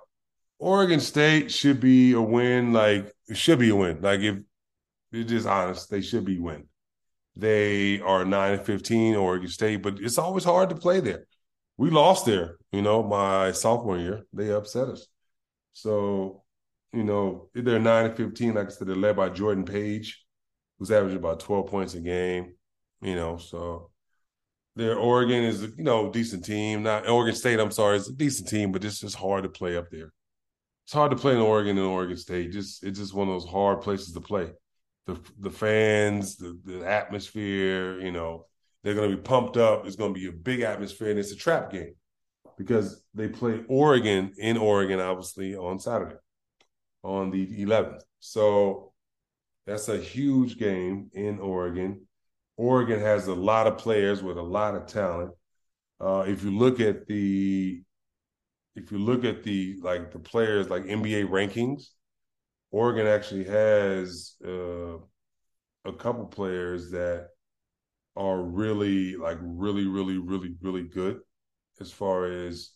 Oregon 0.60 1.00
State 1.00 1.52
should 1.52 1.80
be 1.80 2.14
a 2.14 2.22
win. 2.22 2.74
Like 2.74 3.12
it 3.28 3.38
should 3.38 3.60
be 3.60 3.70
a 3.70 3.76
win. 3.76 4.02
Like 4.02 4.22
if 4.22 4.38
it's 5.12 5.30
just 5.30 5.48
honest, 5.48 5.90
they 5.90 6.02
should 6.02 6.26
be 6.26 6.40
win. 6.40 6.68
They 7.36 8.02
are 8.02 8.26
nine 8.26 8.54
and 8.54 8.66
fifteen, 8.66 9.16
Oregon 9.16 9.48
State, 9.48 9.84
but 9.84 10.00
it's 10.00 10.18
always 10.18 10.44
hard 10.44 10.70
to 10.70 10.76
play 10.76 11.00
there. 11.00 11.28
We 11.78 11.92
lost 11.92 12.26
there, 12.26 12.58
you 12.72 12.82
know, 12.82 13.04
my 13.04 13.52
sophomore 13.52 14.00
year. 14.00 14.24
They 14.34 14.52
upset 14.52 14.88
us. 14.88 15.08
So, 15.74 16.44
you 16.92 17.04
know, 17.04 17.50
they're 17.54 17.78
nine 17.78 18.06
and 18.06 18.18
fifteen. 18.18 18.56
Like 18.56 18.68
I 18.68 18.70
said, 18.70 18.88
they're 18.88 18.96
led 18.96 19.16
by 19.16 19.30
Jordan 19.30 19.64
Page, 19.64 20.26
who's 20.80 20.90
averaging 20.90 21.20
about 21.20 21.40
twelve 21.40 21.68
points 21.68 21.94
a 21.94 22.00
game. 22.00 22.56
You 23.02 23.16
know, 23.16 23.38
so 23.38 23.92
their 24.78 24.98
Oregon 24.98 25.44
is 25.44 25.62
you 25.62 25.84
know 25.84 26.12
decent 26.12 26.46
team. 26.46 26.84
Not 26.84 27.10
Oregon 27.10 27.36
State. 27.36 27.60
I'm 27.60 27.72
sorry, 27.72 27.98
it's 27.98 28.10
a 28.10 28.14
decent 28.14 28.48
team, 28.48 28.72
but 28.72 28.84
it's 28.84 29.00
just 29.00 29.16
hard 29.16 29.44
to 29.44 29.50
play 29.50 29.76
up 29.78 29.90
there. 29.92 30.12
It's 30.86 30.94
hard 30.94 31.12
to 31.12 31.18
play 31.18 31.34
in 31.34 31.40
Oregon 31.40 31.78
and 31.78 31.88
Oregon 31.88 32.18
State. 32.18 32.52
Just 32.52 32.84
it's 32.84 33.00
just 33.00 33.14
one 33.14 33.28
of 33.28 33.34
those 33.34 33.50
hard 33.50 33.82
places 33.82 34.14
to 34.14 34.22
play. 34.22 34.52
The 35.06 35.20
the 35.40 35.50
fans, 35.50 36.38
the, 36.38 36.58
the 36.64 36.88
atmosphere, 36.88 38.00
you 38.00 38.12
know, 38.12 38.46
they're 38.84 38.96
going 38.96 39.12
to 39.12 39.18
be 39.18 39.22
pumped 39.22 39.58
up. 39.58 39.86
It's 39.86 39.96
going 39.96 40.14
to 40.14 40.20
be 40.20 40.28
a 40.28 40.32
big 40.32 40.62
atmosphere, 40.62 41.10
and 41.10 41.20
it's 41.20 41.32
a 41.32 41.36
trap 41.36 41.72
game 41.72 41.94
because 42.58 43.04
they 43.14 43.28
play 43.28 43.64
Oregon 43.68 44.34
in 44.38 44.58
Oregon, 44.58 45.00
obviously 45.00 45.56
on 45.56 45.80
Saturday, 45.80 46.16
on 47.04 47.32
the 47.32 47.66
11th. 47.66 48.02
So 48.20 48.94
that's 49.66 49.90
a 49.90 49.98
huge 49.98 50.58
game 50.58 51.10
in 51.14 51.40
Oregon. 51.40 52.07
Oregon 52.58 53.00
has 53.00 53.28
a 53.28 53.36
lot 53.36 53.68
of 53.68 53.78
players 53.78 54.24
with 54.24 54.38
a 54.38 54.42
lot 54.42 54.76
of 54.76 54.88
talent. 54.88 55.32
Uh, 56.00 56.26
if 56.28 56.44
you 56.44 56.52
look 56.52 56.80
at 56.80 57.08
the, 57.08 57.82
if 58.76 58.92
you 58.92 58.98
look 59.00 59.24
at 59.26 59.44
the 59.44 59.78
like 59.82 60.12
the 60.12 60.20
players 60.20 60.70
like 60.70 60.84
NBA 60.84 61.26
rankings, 61.26 61.90
Oregon 62.72 63.08
actually 63.08 63.46
has 63.46 64.36
uh, 64.46 64.98
a 65.86 65.94
couple 65.94 66.26
players 66.26 66.92
that 66.92 67.30
are 68.16 68.42
really 68.42 69.16
like 69.16 69.38
really 69.42 69.86
really 69.88 70.18
really 70.18 70.56
really 70.62 70.84
good 70.84 71.20
as 71.80 71.92
far 71.92 72.26
as 72.26 72.72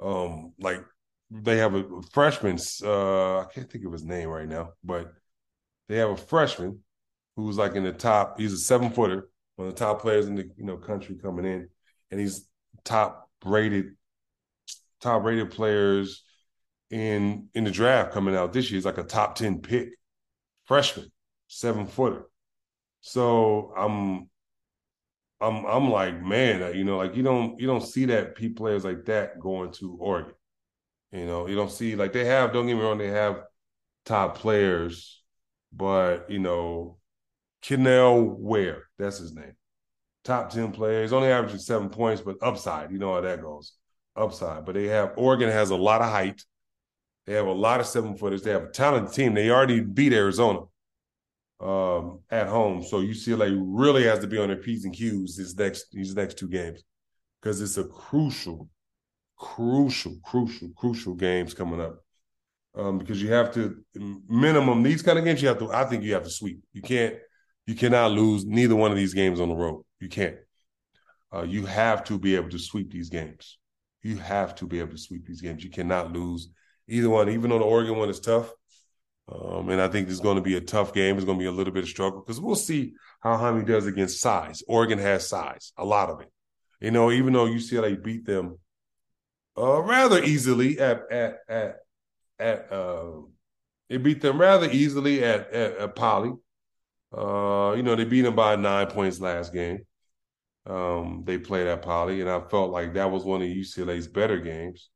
um 0.00 0.52
like 0.60 0.84
they 1.30 1.56
have 1.58 1.74
a 1.74 1.84
freshman 2.12 2.56
uh 2.84 3.40
I 3.40 3.46
can't 3.52 3.70
think 3.70 3.84
of 3.84 3.92
his 3.92 4.04
name 4.04 4.28
right 4.28 4.48
now 4.48 4.70
but 4.84 5.12
they 5.88 5.96
have 5.96 6.10
a 6.10 6.16
freshman 6.16 6.80
who's 7.38 7.56
like 7.56 7.76
in 7.76 7.84
the 7.84 7.92
top. 7.92 8.38
He's 8.38 8.52
a 8.52 8.58
seven 8.58 8.90
footer, 8.90 9.28
one 9.54 9.68
of 9.68 9.74
the 9.74 9.78
top 9.78 10.02
players 10.02 10.26
in 10.26 10.34
the 10.34 10.50
you 10.56 10.64
know 10.64 10.76
country 10.76 11.16
coming 11.22 11.44
in, 11.44 11.68
and 12.10 12.20
he's 12.20 12.46
top 12.84 13.30
rated, 13.44 13.94
top 15.00 15.22
rated 15.22 15.52
players 15.52 16.24
in 16.90 17.48
in 17.54 17.62
the 17.62 17.70
draft 17.70 18.12
coming 18.12 18.34
out 18.34 18.52
this 18.52 18.70
year. 18.70 18.78
He's 18.78 18.84
like 18.84 18.98
a 18.98 19.04
top 19.04 19.36
ten 19.36 19.60
pick, 19.60 19.90
freshman, 20.64 21.12
seven 21.46 21.86
footer. 21.86 22.24
So 23.00 23.72
I'm. 23.76 24.28
I'm 25.40 25.64
I'm 25.66 25.88
like 25.92 26.20
man, 26.20 26.64
uh, 26.64 26.70
you 26.70 26.82
know, 26.82 26.96
like 26.96 27.14
you 27.14 27.22
don't 27.22 27.60
you 27.60 27.68
don't 27.68 27.86
see 27.86 28.06
that 28.06 28.34
P 28.34 28.48
players 28.48 28.84
like 28.84 29.04
that 29.04 29.38
going 29.38 29.70
to 29.74 29.96
Oregon. 30.00 30.34
You 31.12 31.26
know, 31.26 31.46
you 31.46 31.54
don't 31.54 31.70
see 31.70 31.94
like 31.94 32.12
they 32.12 32.24
have. 32.24 32.52
Don't 32.52 32.66
get 32.66 32.74
me 32.74 32.82
wrong, 32.82 32.98
they 32.98 33.06
have 33.06 33.44
top 34.04 34.36
players, 34.36 35.22
but 35.72 36.28
you 36.28 36.40
know, 36.40 36.97
Kel'el 37.62 38.36
Ware, 38.38 38.84
that's 38.98 39.18
his 39.18 39.34
name. 39.34 39.54
Top 40.24 40.50
10 40.50 40.72
players, 40.72 41.12
only 41.12 41.28
averaging 41.28 41.58
seven 41.58 41.88
points, 41.88 42.20
but 42.22 42.36
upside. 42.42 42.90
You 42.90 42.98
know 42.98 43.14
how 43.14 43.20
that 43.20 43.40
goes. 43.40 43.72
Upside. 44.16 44.64
But 44.64 44.74
they 44.74 44.86
have 44.88 45.12
Oregon 45.16 45.48
has 45.48 45.70
a 45.70 45.76
lot 45.76 46.02
of 46.02 46.10
height. 46.10 46.42
They 47.26 47.34
have 47.34 47.46
a 47.46 47.52
lot 47.52 47.80
of 47.80 47.86
seven 47.86 48.16
footers. 48.16 48.42
They 48.42 48.50
have 48.50 48.64
a 48.64 48.70
talented 48.70 49.14
team. 49.14 49.34
They 49.34 49.50
already 49.50 49.80
beat 49.80 50.12
Arizona 50.12 50.60
um, 51.60 52.20
at 52.30 52.48
home. 52.48 52.82
So 52.82 53.00
UCLA 53.00 53.56
really 53.60 54.04
has 54.04 54.20
to 54.20 54.26
be 54.26 54.38
on 54.38 54.48
their 54.48 54.56
P's 54.56 54.84
and 54.84 54.94
Q's 54.94 55.36
these 55.36 55.56
next 55.56 55.92
these 55.92 56.14
next 56.14 56.38
two 56.38 56.48
games. 56.48 56.82
Because 57.40 57.60
it's 57.60 57.78
a 57.78 57.84
crucial, 57.84 58.68
crucial, 59.36 60.16
crucial, 60.24 60.70
crucial 60.76 61.14
games 61.14 61.54
coming 61.54 61.80
up. 61.80 62.02
Um, 62.74 62.98
because 62.98 63.22
you 63.22 63.32
have 63.32 63.52
to 63.54 63.76
minimum 64.28 64.82
these 64.82 65.02
kind 65.02 65.18
of 65.18 65.24
games, 65.24 65.40
you 65.40 65.48
have 65.48 65.58
to, 65.58 65.72
I 65.72 65.84
think 65.84 66.04
you 66.04 66.14
have 66.14 66.24
to 66.24 66.30
sweep. 66.30 66.62
You 66.72 66.82
can't 66.82 67.16
you 67.68 67.74
cannot 67.74 68.12
lose 68.12 68.46
neither 68.46 68.74
one 68.74 68.90
of 68.90 68.96
these 68.96 69.12
games 69.12 69.40
on 69.40 69.50
the 69.50 69.54
road. 69.54 69.84
You 70.00 70.08
can't. 70.08 70.36
Uh, 71.30 71.42
you 71.42 71.66
have 71.66 72.02
to 72.04 72.18
be 72.18 72.34
able 72.34 72.48
to 72.48 72.58
sweep 72.58 72.90
these 72.90 73.10
games. 73.10 73.58
You 74.02 74.16
have 74.16 74.54
to 74.54 74.66
be 74.66 74.80
able 74.80 74.92
to 74.92 74.98
sweep 74.98 75.26
these 75.26 75.42
games. 75.42 75.62
You 75.62 75.68
cannot 75.68 76.10
lose 76.10 76.48
either 76.88 77.10
one, 77.10 77.28
even 77.28 77.50
though 77.50 77.58
the 77.58 77.66
Oregon 77.66 77.98
one 77.98 78.08
is 78.08 78.20
tough. 78.20 78.50
Um, 79.30 79.68
and 79.68 79.82
I 79.82 79.88
think 79.88 80.08
it's 80.08 80.18
going 80.18 80.36
to 80.36 80.42
be 80.42 80.56
a 80.56 80.62
tough 80.62 80.94
game. 80.94 81.16
It's 81.16 81.26
going 81.26 81.36
to 81.36 81.42
be 81.42 81.48
a 81.48 81.52
little 81.52 81.74
bit 81.74 81.82
of 81.82 81.90
struggle 81.90 82.20
because 82.20 82.40
we'll 82.40 82.56
see 82.56 82.94
how 83.20 83.36
Jaime 83.36 83.66
does 83.66 83.84
against 83.84 84.18
size. 84.18 84.62
Oregon 84.66 84.98
has 84.98 85.28
size, 85.28 85.74
a 85.76 85.84
lot 85.84 86.08
of 86.08 86.22
it. 86.22 86.32
You 86.80 86.90
know, 86.90 87.10
even 87.10 87.34
though 87.34 87.44
UCLA 87.44 88.02
beat 88.02 88.24
them 88.24 88.56
uh, 89.58 89.82
rather 89.82 90.24
easily 90.24 90.80
at 90.80 91.02
at 91.12 91.40
at 91.50 91.76
at 92.38 92.72
uh, 92.72 93.20
it 93.90 94.02
beat 94.02 94.22
them 94.22 94.40
rather 94.40 94.70
easily 94.70 95.22
at 95.22 95.52
at, 95.52 95.76
at 95.76 95.94
Pauley. 95.96 96.38
Uh, 97.16 97.74
you 97.76 97.82
know, 97.82 97.96
they 97.96 98.04
beat 98.04 98.22
them 98.22 98.36
by 98.36 98.56
nine 98.56 98.86
points 98.86 99.20
last 99.20 99.52
game. 99.52 99.80
Um, 100.66 101.22
they 101.24 101.38
played 101.38 101.66
at 101.66 101.82
Pauley, 101.82 102.20
and 102.20 102.28
I 102.28 102.40
felt 102.48 102.70
like 102.70 102.94
that 102.94 103.10
was 103.10 103.24
one 103.24 103.40
of 103.40 103.48
UCLA's 103.48 104.06
better 104.06 104.38
games. 104.38 104.90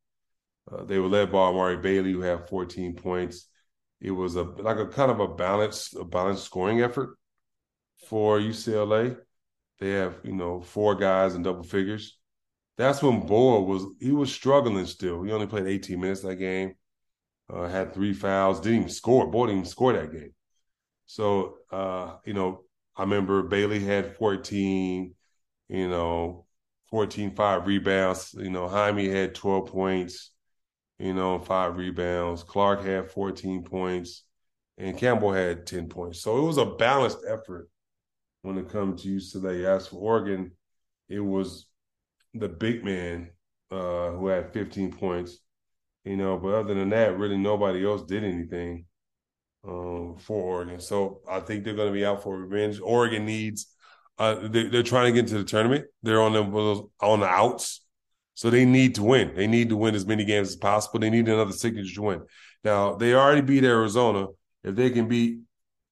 Uh, 0.71 0.85
they 0.85 0.99
were 0.99 1.09
led 1.09 1.33
by 1.33 1.39
Amari 1.39 1.79
Bailey, 1.79 2.13
who 2.13 2.21
had 2.21 2.49
14 2.49 2.95
points. 2.95 3.49
It 4.01 4.11
was 4.11 4.37
a 4.37 4.43
like 4.43 4.79
a 4.79 4.87
kind 4.87 5.11
of 5.11 5.21
a 5.21 5.29
balanced, 5.29 5.97
a 5.97 6.05
balanced 6.05 6.45
scoring 6.45 6.83
effort 6.83 7.17
for 8.09 8.39
UCLA. 8.39 9.17
They 9.79 9.91
have, 9.91 10.17
you 10.23 10.33
know, 10.35 10.61
four 10.61 10.95
guys 10.95 11.35
in 11.35 11.43
double 11.43 11.63
figures. 11.63 12.19
That's 12.77 13.03
when 13.03 13.27
Bona 13.27 13.61
was 13.61 13.85
he 14.01 14.13
was 14.13 14.33
struggling 14.33 14.87
still. 14.87 15.23
He 15.23 15.33
only 15.33 15.47
played 15.47 15.67
18 15.67 16.01
minutes 16.01 16.21
that 16.23 16.37
game. 16.37 16.75
Uh, 17.53 17.69
had 17.69 17.93
three 17.93 18.13
fouls, 18.13 18.61
didn't 18.61 18.79
even 18.79 18.89
score. 18.89 19.31
Bona 19.31 19.49
didn't 19.49 19.59
even 19.61 19.71
score 19.71 19.93
that 19.93 20.13
game. 20.13 20.33
So, 21.13 21.59
uh, 21.71 22.15
you 22.25 22.33
know, 22.33 22.63
I 22.97 23.03
remember 23.03 23.43
Bailey 23.43 23.81
had 23.81 24.17
14, 24.17 25.15
you 25.69 25.89
know, 25.89 26.47
14, 26.89 27.35
five 27.35 27.67
rebounds. 27.67 28.33
You 28.33 28.49
know, 28.49 28.67
Jaime 28.67 29.11
had 29.11 29.35
12 29.35 29.67
points, 29.67 30.31
you 30.99 31.13
know, 31.13 31.39
five 31.39 31.77
rebounds. 31.77 32.43
Clark 32.43 32.83
had 32.87 33.11
14 33.11 33.63
points, 33.63 34.25
and 34.79 34.97
Campbell 34.97 35.35
had 35.35 35.67
10 35.67 35.91
points. 35.91 36.23
So 36.23 36.39
it 36.39 36.47
was 36.47 36.57
a 36.57 36.65
balanced 36.65 37.19
effort 37.29 37.69
when 38.41 38.57
it 38.57 38.71
comes 38.71 39.03
to 39.03 39.09
UCLA. 39.15 39.67
As 39.67 39.89
for 39.89 39.97
Oregon, 39.97 40.53
it 41.11 41.21
was 41.21 41.67
the 42.33 42.49
big 42.49 42.87
man 42.87 43.29
uh, 43.71 44.13
who 44.13 44.29
had 44.29 44.55
15 44.55 44.93
points, 44.93 45.37
you 46.07 46.17
know, 46.17 46.39
but 46.39 46.55
other 46.55 46.73
than 46.73 46.89
that, 46.89 47.19
really 47.19 47.37
nobody 47.37 47.85
else 47.85 48.03
did 48.03 48.25
anything 48.25 48.87
um, 49.67 50.17
for 50.19 50.43
Oregon. 50.43 50.81
So 50.81 51.21
I 51.29 51.41
think 51.41 51.65
they're 51.65 51.75
going 51.75 51.89
to 51.89 51.93
be 51.93 52.05
out 52.05 52.23
for 52.23 52.37
revenge. 52.37 52.81
Oregon 52.83 53.25
needs. 53.25 53.67
Uh, 54.19 54.49
they, 54.49 54.65
they're 54.65 54.83
trying 54.83 55.07
to 55.07 55.13
get 55.13 55.31
into 55.31 55.39
the 55.39 55.45
tournament. 55.45 55.87
They're 56.03 56.21
on 56.21 56.33
the 56.33 56.89
on 57.01 57.21
the 57.21 57.27
outs, 57.27 57.85
so 58.35 58.51
they 58.51 58.65
need 58.65 58.97
to 58.97 59.03
win. 59.03 59.35
They 59.35 59.47
need 59.47 59.71
to 59.71 59.77
win 59.77 59.95
as 59.95 60.07
many 60.07 60.25
games 60.25 60.49
as 60.49 60.57
possible. 60.57 61.01
They 61.01 61.11
need 61.11 61.29
another 61.29 61.53
signature 61.53 61.95
to 61.95 62.03
win. 62.03 62.23
Now 62.65 62.95
they 62.95 63.15
already 63.15 63.41
beat 63.41 63.65
Arizona. 63.65 64.27
If 64.63 64.77
they 64.77 64.91
can 64.91 65.09
beat 65.09 65.39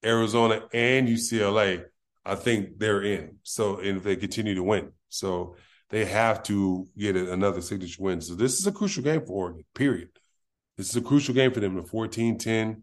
Arizona 0.05 0.63
and 0.73 1.09
UCLA, 1.09 1.85
I 2.25 2.35
think 2.35 2.79
they're 2.79 3.03
in. 3.03 3.37
So 3.43 3.79
and 3.79 3.97
if 3.97 4.05
they 4.05 4.17
continue 4.17 4.55
to 4.55 4.63
win, 4.63 4.93
so 5.09 5.57
they 5.89 6.05
have 6.05 6.43
to 6.45 6.87
get 6.97 7.17
another 7.17 7.61
signature 7.61 8.03
win. 8.03 8.21
So 8.21 8.35
this 8.35 8.59
is 8.59 8.67
a 8.67 8.73
crucial 8.73 9.03
game 9.03 9.23
for 9.23 9.33
Oregon. 9.33 9.65
Period. 9.75 10.11
This 10.77 10.91
is 10.91 10.97
a 10.97 11.01
crucial 11.01 11.35
game 11.35 11.53
for 11.53 11.61
them. 11.61 11.75
The 11.75 11.83
14-10 11.83 12.83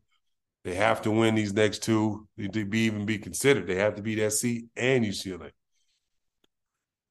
they 0.68 0.76
have 0.76 1.02
to 1.04 1.12
win 1.12 1.34
these 1.34 1.54
next 1.54 1.82
two 1.82 2.28
to 2.38 2.66
be 2.66 2.80
even 2.80 3.06
be 3.06 3.18
considered. 3.18 3.68
They 3.68 3.76
have 3.76 3.96
to 3.96 4.02
beat 4.02 4.20
SC 4.30 4.66
and 4.76 5.06
UCLA. 5.06 5.52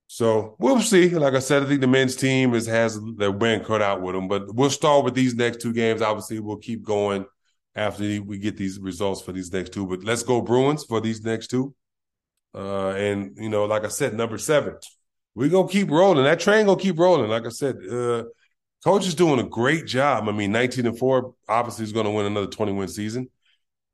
So 0.08 0.56
we'll 0.58 0.82
see. 0.82 1.08
Like 1.08 1.32
I 1.32 1.38
said, 1.38 1.62
I 1.62 1.66
think 1.66 1.80
the 1.80 1.86
men's 1.86 2.16
team 2.16 2.52
is 2.52 2.66
has 2.66 3.00
their 3.16 3.32
win 3.32 3.64
cut 3.64 3.80
out 3.80 4.02
with 4.02 4.14
them. 4.14 4.28
But 4.28 4.54
we'll 4.54 4.68
start 4.68 5.06
with 5.06 5.14
these 5.14 5.34
next 5.34 5.62
two 5.62 5.72
games. 5.72 6.02
Obviously, 6.02 6.38
we'll 6.38 6.58
keep 6.58 6.82
going 6.82 7.24
after 7.74 8.02
we 8.20 8.36
get 8.36 8.58
these 8.58 8.78
results 8.78 9.22
for 9.22 9.32
these 9.32 9.50
next 9.50 9.72
two. 9.72 9.86
But 9.86 10.04
let's 10.04 10.22
go 10.22 10.42
Bruins 10.42 10.84
for 10.84 11.00
these 11.00 11.24
next 11.24 11.46
two. 11.46 11.74
Uh, 12.54 12.90
and 12.90 13.38
you 13.38 13.48
know, 13.48 13.64
like 13.64 13.86
I 13.86 13.88
said, 13.88 14.12
number 14.12 14.36
seven, 14.36 14.74
we're 15.34 15.48
gonna 15.48 15.66
keep 15.66 15.90
rolling. 15.90 16.24
That 16.24 16.40
train 16.40 16.66
gonna 16.66 16.78
keep 16.78 16.98
rolling. 16.98 17.30
Like 17.30 17.46
I 17.46 17.48
said, 17.48 17.76
uh, 17.90 18.24
coach 18.84 19.06
is 19.06 19.14
doing 19.14 19.40
a 19.40 19.48
great 19.48 19.86
job. 19.86 20.28
I 20.28 20.32
mean, 20.32 20.52
19 20.52 20.84
and 20.88 20.98
four 20.98 21.32
obviously 21.48 21.84
is 21.84 21.92
gonna 21.94 22.10
win 22.10 22.26
another 22.26 22.48
20 22.48 22.72
win 22.72 22.88
season 22.88 23.30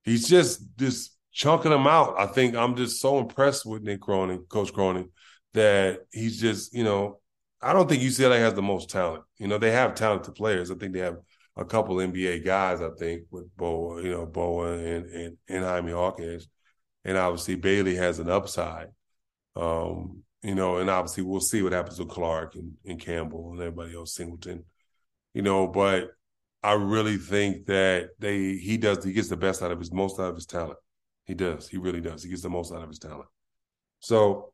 he's 0.03 0.29
just 0.29 0.62
just 0.77 1.17
chunking 1.33 1.71
them 1.71 1.87
out. 1.87 2.15
I 2.19 2.27
think 2.27 2.55
I'm 2.55 2.77
just 2.77 3.01
so 3.01 3.19
impressed 3.19 3.65
with 3.67 3.85
Mick 3.85 4.01
Cronin, 4.01 4.45
Coach 4.49 4.73
Cronin, 4.73 5.11
that 5.55 6.01
he's 6.12 6.41
just, 6.41 6.75
you 6.75 6.85
know, 6.85 7.21
I 7.61 7.73
don't 7.73 7.88
think 7.88 8.03
UCLA 8.03 8.38
has 8.38 8.55
the 8.55 8.62
most 8.62 8.91
talent. 8.91 9.25
You 9.38 9.49
know, 9.49 9.59
they 9.59 9.71
have 9.71 9.95
talented 9.95 10.35
players. 10.35 10.71
I 10.71 10.75
think 10.75 10.93
they 10.93 11.01
have 11.01 11.19
a 11.57 11.65
couple 11.65 11.97
NBA 11.97 12.45
guys, 12.45 12.81
I 12.81 12.91
think, 12.99 13.25
with 13.31 13.55
Bona, 13.57 14.03
you 14.03 14.11
know, 14.11 14.27
Bona 14.27 14.73
and 14.73 15.07
and, 15.07 15.37
and 15.49 15.65
Jaime 15.65 15.93
Hawkins. 15.93 16.49
And 17.05 17.17
obviously 17.17 17.57
Bailey 17.57 17.97
has 17.97 18.19
an 18.19 18.31
upside. 18.31 18.88
Um, 19.57 20.23
you 20.43 20.55
know, 20.55 20.79
and 20.79 20.91
obviously 20.91 21.23
we'll 21.23 21.41
see 21.41 21.62
what 21.62 21.73
happens 21.73 21.99
with 21.99 22.09
Clark 22.09 22.57
and, 22.57 22.73
and 22.85 23.01
Campbell 23.01 23.53
and 23.53 23.61
everybody 23.61 23.95
else, 23.95 24.15
Singleton. 24.15 24.65
You 25.35 25.43
know, 25.43 25.67
but 25.69 26.11
I 26.62 26.75
really 26.75 27.16
think 27.16 27.66
that 27.66 28.11
they 28.18 28.55
he 28.55 28.77
does 28.77 29.05
he 29.05 29.12
gets 29.12 29.29
the 29.29 29.37
best 29.37 29.62
out 29.62 29.72
of 29.72 29.79
his 29.79 29.92
most 29.92 30.20
out 30.20 30.31
of 30.31 30.35
his 30.37 30.46
talent. 30.46 30.79
He 31.25 31.35
does. 31.35 31.68
He 31.68 31.79
really 31.79 32.01
does. 32.01 32.22
He 32.22 32.31
gets 32.31 32.42
the 32.42 32.51
most 32.51 32.72
out 32.72 32.83
of 32.83 32.88
his 32.88 32.98
talent. 32.98 33.29
So, 34.01 34.53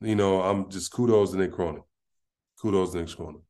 you 0.00 0.14
know, 0.14 0.42
I'm 0.42 0.70
just 0.70 0.92
kudos 0.92 1.32
to 1.32 1.38
Mick 1.38 1.52
Cronin. 1.52 1.82
Kudos 2.60 2.92
to 2.92 2.98
Mick 2.98 3.16
Cronin. 3.16 3.42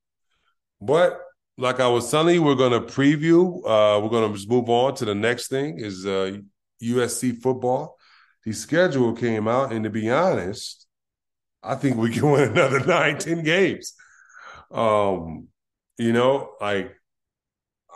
But 0.81 1.21
like 1.57 1.81
I 1.81 1.89
was 1.89 2.11
telling 2.11 2.35
you, 2.35 2.43
we're 2.43 2.55
going 2.55 2.73
to 2.73 2.81
preview. 2.81 3.59
Uh, 3.59 4.01
we're 4.01 4.11
going 4.11 4.31
to 4.31 4.37
just 4.37 4.49
move 4.49 4.69
on 4.69 4.95
to 4.97 5.05
the 5.05 5.15
next 5.15 5.49
thing 5.49 5.79
is 5.79 6.05
uh, 6.07 6.39
USC 6.83 7.41
football. 7.41 7.97
The 8.45 8.53
schedule 8.53 9.15
came 9.15 9.49
out, 9.49 9.73
and 9.73 9.85
to 9.85 9.91
be 9.91 10.11
honest, 10.11 10.87
I 11.63 11.77
think 11.77 11.97
we 11.97 12.11
can 12.11 12.31
win 12.31 12.51
another 12.51 12.81
nine, 12.81 13.19
ten 13.19 13.43
games. 13.43 13.95
Um, 14.71 15.49
you 15.99 16.13
know, 16.13 16.55
like 16.61 16.95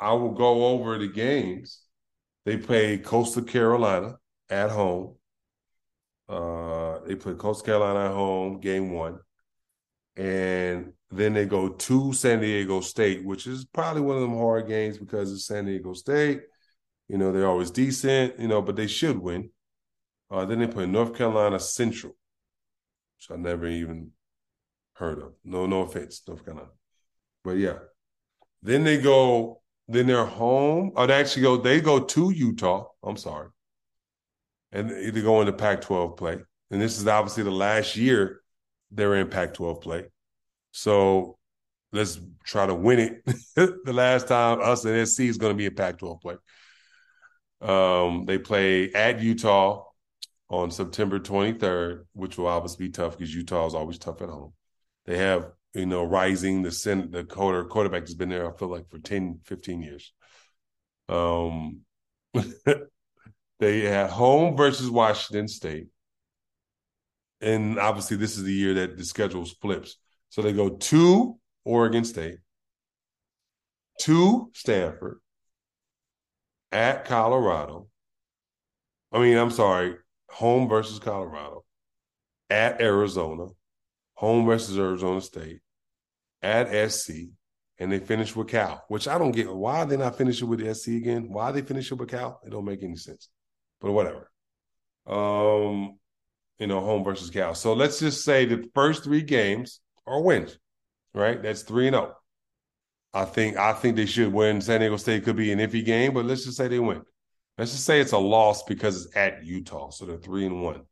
I 0.01 0.13
will 0.13 0.33
go 0.33 0.67
over 0.67 0.99
the 0.99 1.09
games. 1.09 1.83
They 2.45 2.57
play 2.57 2.99
Coastal 2.99 3.43
Carolina 3.43 4.17
at 4.49 4.71
home. 4.71 5.17
Uh, 6.29 7.01
they 7.07 7.15
play 7.15 7.35
Coastal 7.35 7.67
Carolina 7.67 8.07
at 8.07 8.15
home, 8.15 8.61
game 8.61 8.93
one. 8.93 9.19
And 10.17 10.93
then 11.11 11.33
they 11.33 11.47
go 11.47 11.71
to 11.71 12.13
San 12.13 12.41
Diego 12.41 12.81
State, 12.81 13.25
which 13.25 13.47
is 13.47 13.65
probably 13.65 14.03
one 14.03 14.17
of 14.17 14.23
them 14.23 14.37
hard 14.37 14.69
games 14.69 14.99
because 14.99 15.33
it's 15.33 15.47
San 15.47 15.67
Diego 15.67 15.93
State. 15.95 16.43
You 17.09 17.19
know, 17.19 17.33
they're 17.33 17.49
always 17.49 17.71
decent, 17.71 18.39
you 18.39 18.49
know, 18.49 18.61
but 18.61 18.77
they 18.77 18.87
should 18.87 19.19
win. 19.19 19.51
Uh, 20.31 20.45
then 20.45 20.59
they 20.59 20.67
play 20.67 20.87
North 20.87 21.15
Carolina 21.15 21.59
Central, 21.59 22.15
which 23.17 23.35
I 23.37 23.41
never 23.41 23.67
even 23.67 24.11
heard 24.95 25.23
of. 25.23 25.33
No, 25.45 25.67
no 25.67 25.83
offense, 25.83 26.23
North 26.29 26.45
Carolina. 26.45 26.71
But 27.43 27.53
yeah. 27.53 27.79
Then 28.63 28.85
they 28.85 29.01
go, 29.01 29.63
then 29.89 30.07
they're 30.07 30.25
home. 30.25 30.93
Oh, 30.97 31.07
they 31.07 31.15
actually 31.15 31.43
go, 31.43 31.57
they 31.57 31.81
go 31.81 32.01
to 32.01 32.31
Utah. 32.31 32.89
I'm 33.03 33.17
sorry. 33.17 33.49
And 34.71 34.91
they 34.91 35.23
go 35.23 35.41
into 35.41 35.53
Pac 35.53 35.81
12 35.81 36.17
play. 36.17 36.37
And 36.71 36.81
this 36.81 36.99
is 36.99 37.07
obviously 37.07 37.43
the 37.43 37.51
last 37.51 37.97
year 37.97 38.43
they're 38.91 39.17
in 39.17 39.29
Pac 39.29 39.55
12 39.55 39.81
play. 39.81 40.05
So 40.73 41.39
let's 41.93 42.21
try 42.45 42.67
to 42.67 42.75
win 42.75 42.99
it. 42.99 43.25
the 43.57 43.93
last 43.93 44.29
time 44.29 44.61
us 44.61 44.85
and 44.85 45.09
SC 45.09 45.21
is 45.21 45.39
going 45.39 45.53
to 45.53 45.57
be 45.57 45.67
in 45.67 45.75
Pac 45.75 45.99
12 45.99 46.21
play. 46.21 46.37
Um, 47.61 48.25
they 48.27 48.39
play 48.39 48.93
at 48.93 49.21
Utah 49.21 49.85
on 50.51 50.71
September 50.71 51.19
23rd, 51.19 52.05
which 52.13 52.39
will 52.39 52.47
obviously 52.47 52.87
be 52.87 52.93
tough 52.93 53.17
because 53.17 53.35
Utah 53.35 53.67
is 53.67 53.75
always 53.75 53.99
tough 53.99 54.23
at 54.23 54.29
home. 54.29 54.53
They 55.07 55.19
have, 55.19 55.51
you 55.79 55.87
know, 55.87 56.05
Rising, 56.05 56.63
the 56.63 56.71
center, 56.73 57.07
the 57.07 57.25
quarter, 57.25 57.65
quarterback 57.65 58.03
has 58.03 58.15
been 58.15 58.29
there, 58.29 58.53
I 58.53 58.57
feel 58.57 58.69
like, 58.69 58.91
for 58.91 58.99
10, 58.99 59.41
15 59.45 59.83
years. 59.83 60.13
Um, 61.09 61.81
they 63.61 63.81
had 63.81 64.11
home 64.11 64.57
versus 64.57 64.91
Washington 64.91 65.49
State. 65.49 65.89
And 67.41 67.79
obviously, 67.79 68.17
this 68.17 68.37
is 68.37 68.45
the 68.45 68.53
year 68.53 68.75
that 68.75 68.97
the 68.97 69.05
schedule 69.05 69.45
flips. 69.45 69.97
So 70.31 70.43
they 70.43 70.53
go 70.53 70.71
to 70.71 71.39
Oregon 71.65 72.05
State, 72.05 72.39
to 74.01 74.51
Stanford, 74.55 75.21
at 76.73 77.05
Colorado. 77.05 77.89
I 79.13 79.21
mean, 79.21 79.39
I'm 79.39 79.51
sorry, 79.51 79.97
home 80.29 80.69
versus 80.69 80.99
Colorado, 80.99 81.65
at 82.51 82.81
Arizona, 82.81 83.47
home 84.15 84.45
versus 84.45 84.79
Arizona 84.79 85.21
State, 85.21 85.61
at 86.43 86.91
SC, 86.91 87.11
and 87.79 87.91
they 87.91 87.99
finish 87.99 88.35
with 88.35 88.49
Cal, 88.49 88.85
which 88.89 89.09
I 89.09 89.19
don't 89.19 89.33
get. 89.33 89.55
Why 89.55 89.85
they 89.85 89.97
not 89.97 90.19
finishing 90.19 90.49
with 90.49 90.77
SC 90.77 90.89
again? 90.89 91.29
Why 91.31 91.53
they 91.53 91.63
finishing 91.63 91.99
with 91.99 92.09
Cal? 92.09 92.41
It 92.45 92.51
don't 92.51 92.65
make 92.65 92.83
any 92.83 92.97
sense. 92.97 93.29
But 93.81 93.93
whatever. 93.93 94.31
Um, 95.07 95.99
you 96.59 96.67
know, 96.67 96.81
home 96.81 97.05
versus 97.05 97.31
Cal. 97.31 97.55
So 97.55 97.73
let's 97.73 98.01
just 98.01 98.25
say 98.25 98.45
the 98.45 98.69
first 98.75 99.05
three 99.05 99.23
games 99.23 99.81
are 100.07 100.21
wins, 100.21 100.59
right? 101.15 101.41
That's 101.43 101.63
three 101.63 101.87
and 101.87 101.95
zero. 101.95 102.15
Oh. 102.15 102.19
I 103.15 103.25
think 103.25 103.57
I 103.57 103.73
think 103.73 103.97
they 103.97 104.07
should 104.07 104.33
win. 104.33 104.61
San 104.61 104.81
Diego 104.81 104.97
State 104.97 105.25
could 105.25 105.37
be 105.37 105.51
an 105.53 105.59
iffy 105.61 105.85
game, 105.85 106.13
but 106.13 106.27
let's 106.27 106.45
just 106.45 106.57
say 106.57 106.69
they 106.69 106.79
win. 106.79 107.03
Let's 107.57 107.73
just 107.73 107.85
say 107.85 108.01
it's 108.01 108.13
a 108.13 108.19
loss 108.19 108.63
because 108.65 109.07
it's 109.07 109.17
at 109.17 109.45
Utah, 109.45 109.91
so 109.91 110.05
they're 110.05 110.19
three 110.19 110.47
and 110.47 110.63
one. 110.63 110.83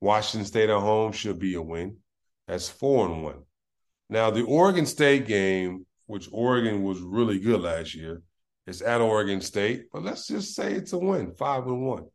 Washington 0.00 0.46
State 0.46 0.70
at 0.70 0.80
home 0.80 1.12
should 1.12 1.38
be 1.38 1.54
a 1.54 1.62
win. 1.62 1.98
That's 2.48 2.68
four 2.68 3.06
and 3.06 3.22
one. 3.22 3.42
Now 4.10 4.30
the 4.30 4.42
Oregon 4.42 4.86
State 4.86 5.26
game, 5.26 5.86
which 6.06 6.28
Oregon 6.32 6.82
was 6.82 7.00
really 7.00 7.38
good 7.38 7.60
last 7.60 7.94
year, 7.94 8.22
is 8.66 8.82
at 8.82 9.00
Oregon 9.00 9.40
State, 9.40 9.84
but 9.92 10.02
let's 10.02 10.26
just 10.26 10.54
say 10.54 10.72
it's 10.72 10.92
a 10.92 10.98
win, 10.98 11.32
five 11.32 11.64
and 11.66 11.86
one. 11.86 12.06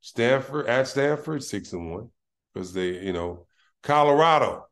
Stanford 0.00 0.66
at 0.66 0.88
Stanford, 0.88 1.44
six 1.44 1.72
and 1.74 1.92
one, 1.92 2.08
because 2.52 2.72
they, 2.72 3.04
you 3.04 3.12
know, 3.12 3.46
Colorado, 3.82 4.64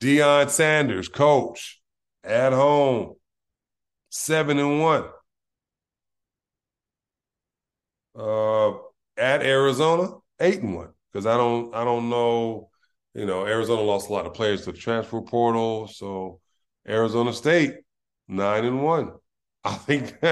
Deion 0.00 0.50
Sanders, 0.50 1.08
coach, 1.08 1.80
at 2.24 2.52
home, 2.52 3.14
seven 4.10 4.58
and 4.58 4.80
one. 4.80 5.04
Uh, 8.18 8.70
at 9.16 9.42
Arizona, 9.42 10.08
eight 10.40 10.60
and 10.62 10.74
one. 10.74 10.88
Because 11.12 11.26
I 11.26 11.36
don't, 11.36 11.74
I 11.74 11.84
don't 11.84 12.10
know. 12.10 12.69
You 13.14 13.26
know, 13.26 13.46
Arizona 13.46 13.82
lost 13.82 14.08
a 14.08 14.12
lot 14.12 14.26
of 14.26 14.34
players 14.34 14.64
to 14.64 14.72
the 14.72 14.78
transfer 14.78 15.20
portal, 15.20 15.88
so 15.88 16.40
Arizona 16.88 17.32
State 17.32 17.74
nine 18.28 18.64
and 18.64 18.82
one. 18.82 19.12
I 19.64 19.74
think 19.74 20.14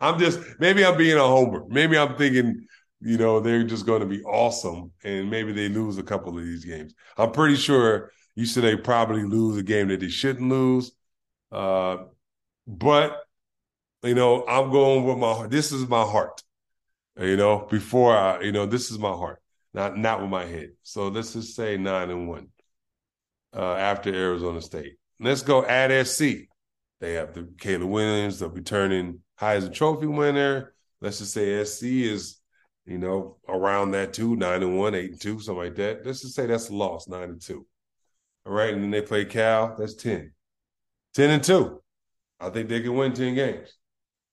I'm 0.00 0.18
just 0.18 0.40
maybe 0.60 0.84
I'm 0.84 0.96
being 0.96 1.16
a 1.18 1.26
homer. 1.26 1.64
Maybe 1.68 1.96
I'm 1.98 2.16
thinking 2.16 2.66
you 3.04 3.18
know, 3.18 3.40
they're 3.40 3.64
just 3.64 3.84
going 3.84 4.00
to 4.00 4.06
be 4.06 4.22
awesome. 4.22 4.92
And 5.04 5.28
maybe 5.28 5.52
they 5.52 5.68
lose 5.68 5.98
a 5.98 6.02
couple 6.02 6.38
of 6.38 6.44
these 6.44 6.64
games. 6.64 6.94
I'm 7.16 7.32
pretty 7.32 7.56
sure 7.56 8.12
you 8.36 8.46
said 8.46 8.62
they 8.62 8.76
probably 8.76 9.24
lose 9.24 9.58
a 9.58 9.62
game 9.62 9.88
that 9.88 10.00
they 10.00 10.08
shouldn't 10.08 10.48
lose. 10.48 10.92
Uh, 11.50 12.04
but, 12.66 13.18
you 14.04 14.14
know, 14.14 14.46
I'm 14.46 14.70
going 14.70 15.04
with 15.04 15.18
my 15.18 15.32
heart. 15.32 15.50
This 15.50 15.72
is 15.72 15.88
my 15.88 16.04
heart. 16.04 16.42
You 17.20 17.36
know, 17.36 17.66
before 17.70 18.16
I, 18.16 18.40
you 18.40 18.52
know, 18.52 18.66
this 18.66 18.90
is 18.90 18.98
my 18.98 19.10
heart, 19.10 19.41
not 19.74 19.96
not 19.96 20.20
with 20.20 20.30
my 20.30 20.44
head. 20.44 20.70
So 20.82 21.08
let's 21.08 21.32
just 21.32 21.56
say 21.56 21.76
nine 21.76 22.10
and 22.10 22.28
one 22.28 22.48
uh, 23.54 23.74
after 23.74 24.14
Arizona 24.14 24.60
State. 24.60 24.96
Let's 25.20 25.42
go 25.42 25.64
at 25.64 26.06
SC. 26.06 26.48
They 27.00 27.14
have 27.14 27.34
the 27.34 27.48
Caleb 27.58 27.88
Williams, 27.88 28.38
the 28.38 28.48
returning 28.48 29.20
Heisman 29.40 29.74
Trophy 29.74 30.06
winner. 30.06 30.74
Let's 31.00 31.18
just 31.18 31.32
say 31.32 31.64
SC 31.64 31.84
is 31.84 32.42
you 32.86 32.98
know, 32.98 33.36
around 33.48 33.92
that 33.92 34.12
two, 34.12 34.36
nine 34.36 34.62
and 34.62 34.76
one, 34.76 34.94
eight 34.94 35.12
and 35.12 35.20
two, 35.20 35.38
something 35.38 35.64
like 35.64 35.76
that. 35.76 36.04
Let's 36.04 36.22
just 36.22 36.34
say 36.34 36.46
that's 36.46 36.68
a 36.68 36.74
loss, 36.74 37.08
nine 37.08 37.30
and 37.30 37.40
two. 37.40 37.66
All 38.44 38.52
right. 38.52 38.74
And 38.74 38.82
then 38.82 38.90
they 38.90 39.02
play 39.02 39.24
Cal, 39.24 39.76
that's 39.78 39.94
10. 39.94 40.32
10 41.14 41.30
and 41.30 41.44
two. 41.44 41.80
I 42.40 42.50
think 42.50 42.68
they 42.68 42.80
can 42.80 42.94
win 42.94 43.12
10 43.12 43.34
games. 43.34 43.76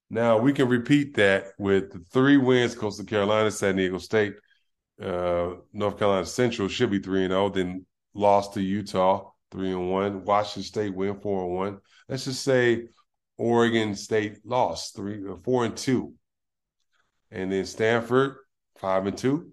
Now 0.09 0.39
we 0.39 0.53
can 0.53 0.67
repeat 0.67 1.15
that 1.17 1.49
with 1.59 1.91
the 1.91 1.99
three 2.11 2.37
wins, 2.37 2.73
Coastal 2.73 3.05
Carolina, 3.05 3.51
San 3.51 3.75
Diego 3.75 3.99
State, 3.99 4.33
uh, 5.01 5.55
North 5.73 5.97
Carolina 5.97 6.25
Central 6.25 6.67
should 6.67 6.91
be 6.91 6.99
three 6.99 7.23
and 7.23 7.33
oh, 7.33 7.49
then 7.49 7.85
lost 8.13 8.53
to 8.53 8.61
Utah, 8.61 9.31
three 9.51 9.71
and 9.71 9.91
one. 9.91 10.25
Washington 10.25 10.63
State 10.63 10.95
win 10.95 11.19
four 11.19 11.45
and 11.45 11.55
one. 11.55 11.77
Let's 12.07 12.25
just 12.25 12.43
say 12.43 12.87
Oregon 13.37 13.95
State 13.95 14.39
lost 14.45 14.95
three, 14.95 15.23
uh, 15.27 15.35
four 15.37 15.65
and 15.65 15.75
two 15.75 16.13
and 17.31 17.51
then 17.51 17.65
Stanford 17.65 18.37
five 18.77 19.05
and 19.05 19.17
two. 19.17 19.51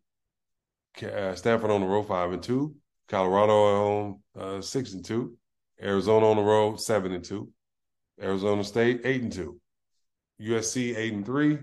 Uh, 1.02 1.34
Stanford 1.34 1.70
on 1.70 1.82
the 1.82 1.86
road 1.86 2.08
five 2.08 2.32
and 2.32 2.42
two. 2.42 2.74
Colorado 3.08 3.68
at 3.68 3.76
home 3.76 4.22
uh, 4.38 4.60
six 4.60 4.92
and 4.92 5.04
two. 5.04 5.36
Arizona 5.80 6.30
on 6.30 6.36
the 6.36 6.42
road 6.42 6.80
seven 6.80 7.12
and 7.12 7.24
two. 7.24 7.50
Arizona 8.20 8.64
State 8.64 9.02
eight 9.04 9.22
and 9.22 9.32
two. 9.32 9.60
USC 10.40 10.96
eight 10.96 11.12
and 11.12 11.26
three. 11.26 11.58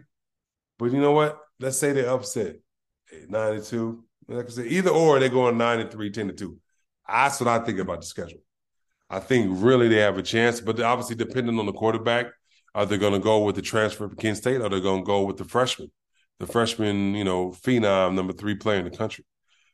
But 0.78 0.92
you 0.92 1.00
know 1.00 1.12
what? 1.12 1.40
Let's 1.60 1.78
say 1.78 1.94
they 1.94 2.06
upset 2.06 2.58
nine 3.30 3.56
and 3.56 3.64
two. 3.64 4.04
Like 4.28 4.46
I 4.46 4.50
said, 4.50 4.68
either 4.68 4.90
or 4.90 5.20
they 5.20 5.30
go 5.30 5.48
on 5.48 5.58
nine 5.58 5.80
and 5.80 5.92
three, 5.92 6.10
10 6.10 6.30
and 6.30 6.38
two. 6.38 6.58
That's 7.08 7.40
what 7.40 7.50
I 7.50 7.60
think 7.66 7.80
about 7.80 8.02
the 8.02 8.08
schedule. 8.08 8.40
I 9.10 9.20
think 9.20 9.50
really 9.62 9.90
they 9.90 9.98
have 9.98 10.18
a 10.18 10.24
chance, 10.24 10.62
but 10.62 10.80
obviously 10.80 11.16
depending 11.16 11.60
on 11.60 11.66
the 11.66 11.74
quarterback, 11.74 12.28
are 12.74 12.86
they 12.86 12.98
going 12.98 13.14
to 13.14 13.20
go 13.20 13.44
with 13.44 13.56
the 13.56 13.62
transfer 13.62 14.08
from 14.08 14.18
Kent 14.18 14.38
State? 14.38 14.62
Or 14.62 14.70
they 14.70 14.80
going 14.80 15.02
to 15.02 15.06
go 15.06 15.24
with 15.24 15.38
the 15.38 15.46
freshman? 15.46 15.92
the 16.40 16.52
freshman, 16.52 17.16
you 17.16 17.24
know, 17.24 17.50
phenom 17.50 18.14
number 18.14 18.34
three 18.34 18.56
player 18.56 18.80
in 18.80 18.86
the 18.86 18.98
country. 18.98 19.26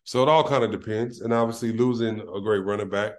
So 0.03 0.23
it 0.23 0.29
all 0.29 0.47
kind 0.47 0.63
of 0.63 0.71
depends. 0.71 1.21
And 1.21 1.33
obviously 1.33 1.71
losing 1.73 2.19
a 2.19 2.41
great 2.41 2.63
running 2.63 2.89
back 2.89 3.13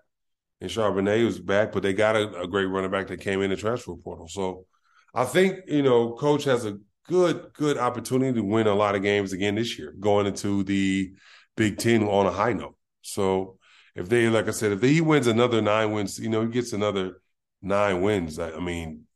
in 0.61 0.69
Charbonnet 0.69 1.25
was 1.25 1.41
back, 1.41 1.73
but 1.73 1.83
they 1.83 1.93
got 1.93 2.17
a, 2.17 2.43
a 2.43 2.47
great 2.47 2.67
running 2.67 2.91
back 2.91 3.09
that 3.09 3.21
came 3.21 3.43
in 3.43 3.51
the 3.51 3.57
transfer 3.57 3.95
portal. 3.95 4.29
So 4.29 4.67
I 5.15 5.25
think, 5.25 5.61
you 5.67 5.83
know, 5.83 6.13
coach 6.13 6.45
has 6.45 6.65
a 6.65 6.79
good, 7.11 7.53
good 7.55 7.77
opportunity 7.77 8.33
to 8.35 8.45
win 8.45 8.69
a 8.69 8.75
lot 8.75 8.95
of 8.95 9.03
games 9.03 9.33
again 9.33 9.57
this 9.57 9.77
year, 9.77 9.93
going 9.99 10.27
into 10.27 10.63
the 10.63 11.13
Big 11.57 11.77
Ten 11.79 12.05
on 12.05 12.27
a 12.27 12.31
high 12.31 12.53
note. 12.53 12.77
So 13.03 13.59
if 13.97 14.09
they, 14.09 14.29
like 14.29 14.47
I 14.47 14.53
said, 14.53 14.71
if 14.73 14.81
he 14.81 15.01
wins 15.01 15.27
another 15.27 15.61
nine 15.61 15.91
wins, 15.91 16.21
you 16.21 16.29
know, 16.29 16.43
he 16.43 16.49
gets 16.49 16.73
another 16.73 17.21
nine 17.61 18.01
wins. 18.01 18.39
I, 18.39 18.53
I 18.53 18.61
mean, 18.61 19.07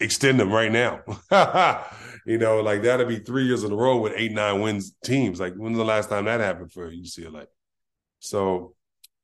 extend 0.00 0.40
them 0.40 0.50
right 0.50 0.72
now. 0.72 1.00
you 2.26 2.38
know, 2.38 2.60
like 2.60 2.82
that'll 2.82 3.06
be 3.06 3.20
three 3.20 3.44
years 3.44 3.62
in 3.62 3.70
a 3.70 3.76
row 3.76 3.98
with 3.98 4.14
eight, 4.16 4.32
nine 4.32 4.60
wins 4.60 4.92
teams. 5.04 5.38
Like 5.38 5.54
when's 5.54 5.76
the 5.76 5.84
last 5.84 6.10
time 6.10 6.24
that 6.24 6.40
happened 6.40 6.72
for 6.72 6.90
UCLA? 6.90 7.46
So, 8.18 8.74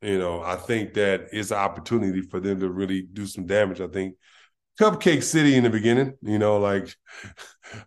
you 0.01 0.21
know, 0.21 0.40
I 0.40 0.55
think 0.55 0.95
that 0.95 1.29
it's 1.33 1.51
an 1.51 1.59
opportunity 1.59 2.23
for 2.23 2.38
them 2.38 2.61
to 2.61 2.71
really 2.71 3.03
do 3.03 3.27
some 3.27 3.47
damage. 3.47 3.81
I 3.81 3.88
think 3.88 4.14
Cupcake 4.81 5.23
City 5.23 5.57
in 5.57 5.65
the 5.65 5.71
beginning, 5.71 6.15
you 6.23 6.39
know, 6.39 6.59
like 6.59 6.95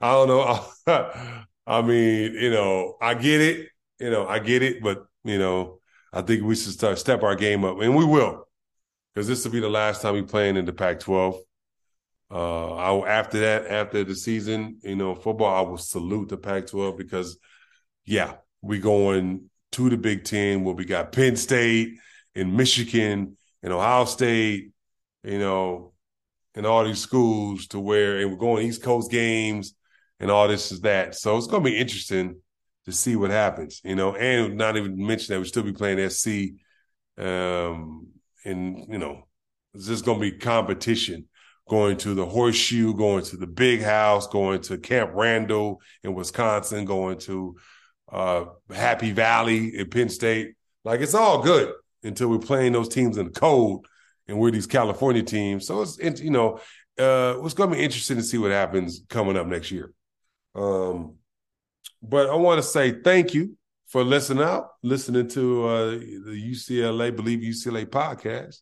I 0.02 0.12
don't 0.14 0.28
know. 0.28 0.66
I 1.68 1.82
mean, 1.82 2.34
you 2.34 2.52
know, 2.52 2.96
I 3.02 3.16
get 3.16 3.42
it, 3.42 3.70
you 4.00 4.12
know, 4.12 4.28
I 4.28 4.40
get 4.40 4.62
it, 4.62 4.84
but 4.84 5.06
you 5.24 5.40
know, 5.40 5.80
I 6.14 6.22
think 6.22 6.44
we 6.44 6.56
should 6.56 6.74
start 6.74 7.00
step 7.00 7.24
our 7.24 7.36
game 7.36 7.66
up, 7.66 7.80
and 7.82 7.96
we 7.96 8.06
will, 8.06 8.48
because 9.14 9.28
this 9.28 9.44
will 9.44 9.52
be 9.52 9.60
the 9.60 9.70
last 9.70 10.02
time 10.02 10.14
we 10.14 10.22
playing 10.22 10.58
in 10.58 10.66
the 10.66 10.74
Pac-12. 10.74 11.40
Uh, 12.32 12.76
I, 12.76 13.10
after 13.10 13.40
that, 13.40 13.68
after 13.68 14.04
the 14.04 14.16
season, 14.16 14.80
you 14.84 14.96
know, 14.96 15.16
football, 15.16 15.54
I 15.54 15.68
will 15.68 15.78
salute 15.78 16.30
the 16.30 16.38
Pac-12 16.38 16.98
because, 16.98 17.38
yeah, 18.06 18.36
we 18.62 18.80
going 18.80 19.50
to 19.74 19.90
the 19.90 19.98
Big 19.98 20.24
Ten 20.24 20.64
where 20.64 20.76
we 20.76 20.86
got 20.86 21.12
Penn 21.12 21.36
State 21.36 21.98
and 22.34 22.56
Michigan 22.56 23.38
and 23.62 23.74
Ohio 23.74 24.06
State, 24.06 24.72
you 25.24 25.40
know, 25.40 25.94
and 26.56 26.66
all 26.66 26.84
these 26.84 27.00
schools 27.00 27.68
to 27.68 27.80
where, 27.80 28.20
and 28.20 28.32
we're 28.32 28.38
going 28.38 28.66
East 28.66 28.82
Coast 28.82 29.12
games 29.12 29.76
and 30.20 30.32
all 30.32 30.48
this 30.48 30.72
is 30.72 30.82
that. 30.82 31.16
So 31.16 31.38
it's 31.38 31.48
to 31.64 31.70
be 31.70 31.78
interesting 31.78 32.42
to 32.86 32.92
see 32.92 33.16
what 33.16 33.32
happens, 33.32 33.82
you 33.84 33.96
know, 33.96 34.16
and 34.16 34.56
not 34.58 34.78
even 34.78 34.96
mention 34.98 35.34
that 35.34 35.40
we 35.40 35.48
still 35.48 35.64
be 35.64 35.74
playing 35.74 36.10
SC. 36.10 36.54
Um, 37.18 38.08
and, 38.46 38.86
you 38.90 38.98
know, 38.98 39.28
it's 39.74 39.88
just 39.88 40.06
to 40.20 40.32
be 40.32 40.38
competition 40.38 41.28
going 41.68 41.98
to 41.98 42.14
the 42.14 42.26
horseshoe, 42.26 42.94
going 42.94 43.24
to 43.24 43.38
the 43.38 43.48
big 43.48 43.82
house, 43.82 44.28
going 44.28 44.62
to 44.62 44.78
Camp 44.78 45.12
Randall 45.14 45.82
in 46.04 46.14
Wisconsin, 46.14 46.86
going 46.86 47.18
to 47.20 47.56
uh, 48.12 48.46
Happy 48.72 49.12
Valley 49.12 49.76
in 49.76 49.90
Penn 49.90 50.10
State. 50.10 50.54
Like 50.84 51.02
it's 51.02 51.16
all 51.16 51.42
good 51.42 51.74
until 52.04 52.30
we're 52.30 52.38
playing 52.38 52.74
those 52.74 52.90
teams 52.90 53.18
in 53.18 53.26
the 53.26 53.32
cold 53.32 53.88
and 54.28 54.40
we're 54.40 54.52
these 54.52 54.68
California 54.68 55.24
teams. 55.24 55.68
So 55.68 55.82
it's, 55.82 56.22
you 56.22 56.32
know, 56.32 56.60
uh, 57.00 57.36
it's 57.44 57.54
going 57.54 57.70
to 57.70 57.76
be 57.76 57.84
interesting 57.84 58.18
to 58.18 58.24
see 58.24 58.38
what 58.38 58.52
happens 58.52 59.02
coming 59.10 59.38
up 59.38 59.48
next 59.48 59.72
year. 59.72 59.92
Um, 60.54 61.16
but 62.02 62.30
I 62.30 62.36
want 62.36 62.60
to 62.60 62.68
say 62.68 63.02
thank 63.02 63.34
you 63.34 63.58
for 63.88 64.04
listening 64.04 64.44
out, 64.44 64.70
listening 64.84 65.28
to 65.30 65.68
uh, 65.68 65.90
the 65.92 66.52
UCLA 66.52 67.16
Believe 67.16 67.40
UCLA 67.40 67.86
podcast. 67.86 68.58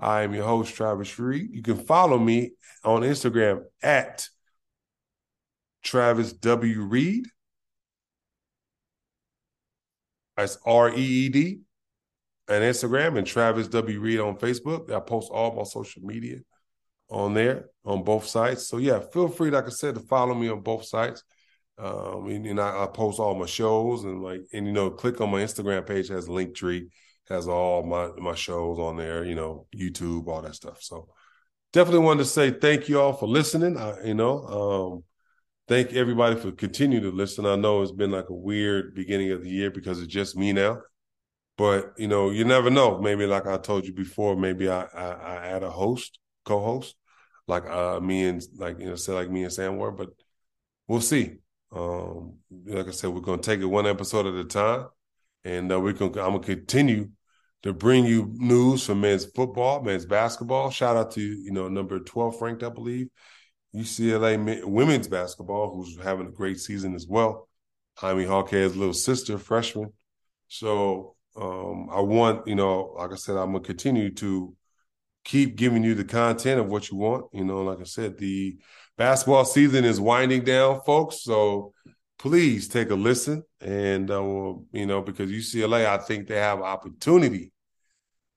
I 0.00 0.22
am 0.22 0.34
your 0.34 0.44
host, 0.44 0.74
Travis 0.74 1.18
Reed. 1.18 1.48
You 1.52 1.62
can 1.62 1.76
follow 1.76 2.18
me 2.18 2.52
on 2.84 3.02
Instagram 3.02 3.64
at 3.82 4.28
Travis 5.82 6.32
W. 6.34 6.82
Reed. 6.82 7.26
That's 10.36 10.56
R 10.64 10.90
E 10.90 11.00
E 11.00 11.28
D 11.28 11.60
on 12.48 12.62
Instagram 12.62 13.18
and 13.18 13.26
Travis 13.26 13.68
W. 13.68 14.00
Reed 14.00 14.20
on 14.20 14.36
Facebook. 14.36 14.92
I 14.92 15.00
post 15.00 15.30
all 15.30 15.54
my 15.54 15.64
social 15.64 16.02
media 16.02 16.38
on 17.10 17.34
there 17.34 17.66
on 17.84 18.04
both 18.04 18.26
sites. 18.26 18.66
So 18.66 18.78
yeah, 18.78 19.00
feel 19.12 19.28
free, 19.28 19.50
like 19.50 19.66
I 19.66 19.70
said, 19.70 19.94
to 19.94 20.00
follow 20.00 20.34
me 20.34 20.48
on 20.48 20.60
both 20.60 20.84
sites. 20.84 21.22
Um, 21.78 22.26
and, 22.26 22.44
and 22.46 22.60
I, 22.60 22.84
I, 22.84 22.86
post 22.86 23.20
all 23.20 23.36
my 23.36 23.46
shows 23.46 24.02
and 24.02 24.20
like, 24.20 24.40
and 24.52 24.66
you 24.66 24.72
know, 24.72 24.90
click 24.90 25.20
on 25.20 25.30
my 25.30 25.42
Instagram 25.42 25.86
page 25.86 26.08
has 26.08 26.26
a 26.26 26.32
link 26.32 26.56
tree 26.56 26.88
has 27.28 27.46
all 27.46 27.84
my 27.84 28.08
my 28.18 28.34
shows 28.34 28.78
on 28.78 28.96
there, 28.96 29.24
you 29.24 29.34
know, 29.34 29.66
YouTube, 29.74 30.26
all 30.26 30.42
that 30.42 30.54
stuff. 30.54 30.82
So 30.82 31.08
definitely 31.72 32.04
wanted 32.04 32.24
to 32.24 32.28
say 32.28 32.50
thank 32.50 32.88
you 32.88 33.00
all 33.00 33.12
for 33.12 33.28
listening. 33.28 33.76
I, 33.76 34.02
you 34.04 34.14
know, 34.14 34.44
um, 34.44 35.04
thank 35.68 35.92
everybody 35.92 36.36
for 36.36 36.52
continuing 36.52 37.04
to 37.04 37.10
listen. 37.10 37.46
I 37.46 37.56
know 37.56 37.82
it's 37.82 37.92
been 37.92 38.10
like 38.10 38.30
a 38.30 38.34
weird 38.34 38.94
beginning 38.94 39.32
of 39.32 39.42
the 39.42 39.50
year 39.50 39.70
because 39.70 40.00
it's 40.00 40.12
just 40.12 40.36
me 40.36 40.52
now. 40.52 40.78
But 41.58 41.94
you 41.98 42.08
know, 42.08 42.30
you 42.30 42.44
never 42.46 42.70
know. 42.70 43.00
Maybe 43.00 43.26
like 43.26 43.46
I 43.46 43.58
told 43.58 43.86
you 43.86 43.94
before, 43.94 44.36
maybe 44.36 44.70
I 44.70 44.82
I, 44.84 45.06
I 45.12 45.36
add 45.48 45.64
a 45.64 45.70
host, 45.70 46.20
co-host, 46.46 46.96
like 47.48 47.66
uh 47.66 48.00
me 48.00 48.26
and 48.26 48.42
like 48.56 48.80
you 48.80 48.86
know, 48.86 48.96
say 48.96 49.12
like 49.14 49.30
me 49.30 49.44
and 49.44 49.52
Sam 49.52 49.78
were, 49.78 49.92
but 49.92 50.10
we'll 50.86 51.00
see. 51.00 51.36
Um, 51.72 52.36
like 52.66 52.88
I 52.88 52.90
said, 52.92 53.10
we're 53.10 53.20
gonna 53.20 53.42
take 53.42 53.60
it 53.60 53.66
one 53.66 53.86
episode 53.86 54.26
at 54.26 54.34
a 54.34 54.44
time, 54.44 54.86
and 55.44 55.70
uh, 55.72 55.80
we're 55.80 55.92
gonna 55.92 56.22
I'm 56.22 56.32
gonna 56.32 56.40
continue 56.40 57.10
to 57.62 57.72
bring 57.74 58.04
you 58.06 58.30
news 58.36 58.86
from 58.86 59.00
men's 59.00 59.26
football, 59.26 59.82
men's 59.82 60.06
basketball. 60.06 60.70
Shout 60.70 60.96
out 60.96 61.10
to 61.12 61.20
you 61.20 61.52
know 61.52 61.68
number 61.68 61.98
twelve 62.00 62.40
ranked, 62.40 62.62
I 62.62 62.70
believe, 62.70 63.08
UCLA 63.74 64.64
women's 64.64 65.08
basketball, 65.08 65.74
who's 65.74 65.98
having 66.02 66.28
a 66.28 66.32
great 66.32 66.58
season 66.58 66.94
as 66.94 67.06
well. 67.08 67.48
Jaime 67.98 68.24
Jaquez's 68.24 68.76
little 68.76 68.94
sister, 68.94 69.38
freshman. 69.38 69.92
So 70.48 71.16
um, 71.40 71.88
I 71.90 72.00
want 72.00 72.46
you 72.46 72.54
know, 72.54 72.94
like 72.98 73.12
I 73.12 73.16
said, 73.16 73.36
I'm 73.36 73.52
gonna 73.52 73.60
continue 73.60 74.12
to 74.14 74.54
keep 75.24 75.56
giving 75.56 75.84
you 75.84 75.94
the 75.94 76.04
content 76.04 76.60
of 76.60 76.68
what 76.68 76.90
you 76.90 76.96
want. 76.96 77.26
You 77.32 77.44
know, 77.44 77.62
like 77.62 77.80
I 77.80 77.84
said, 77.84 78.18
the 78.18 78.56
basketball 78.96 79.44
season 79.44 79.84
is 79.84 80.00
winding 80.00 80.44
down, 80.44 80.80
folks. 80.86 81.22
So 81.22 81.72
please 82.18 82.68
take 82.68 82.90
a 82.90 82.94
listen. 82.94 83.42
And, 83.60 84.10
uh, 84.10 84.22
you 84.72 84.86
know, 84.86 85.02
because 85.02 85.30
UCLA, 85.30 85.86
I 85.86 85.98
think 85.98 86.26
they 86.26 86.36
have 86.36 86.60
opportunity 86.60 87.52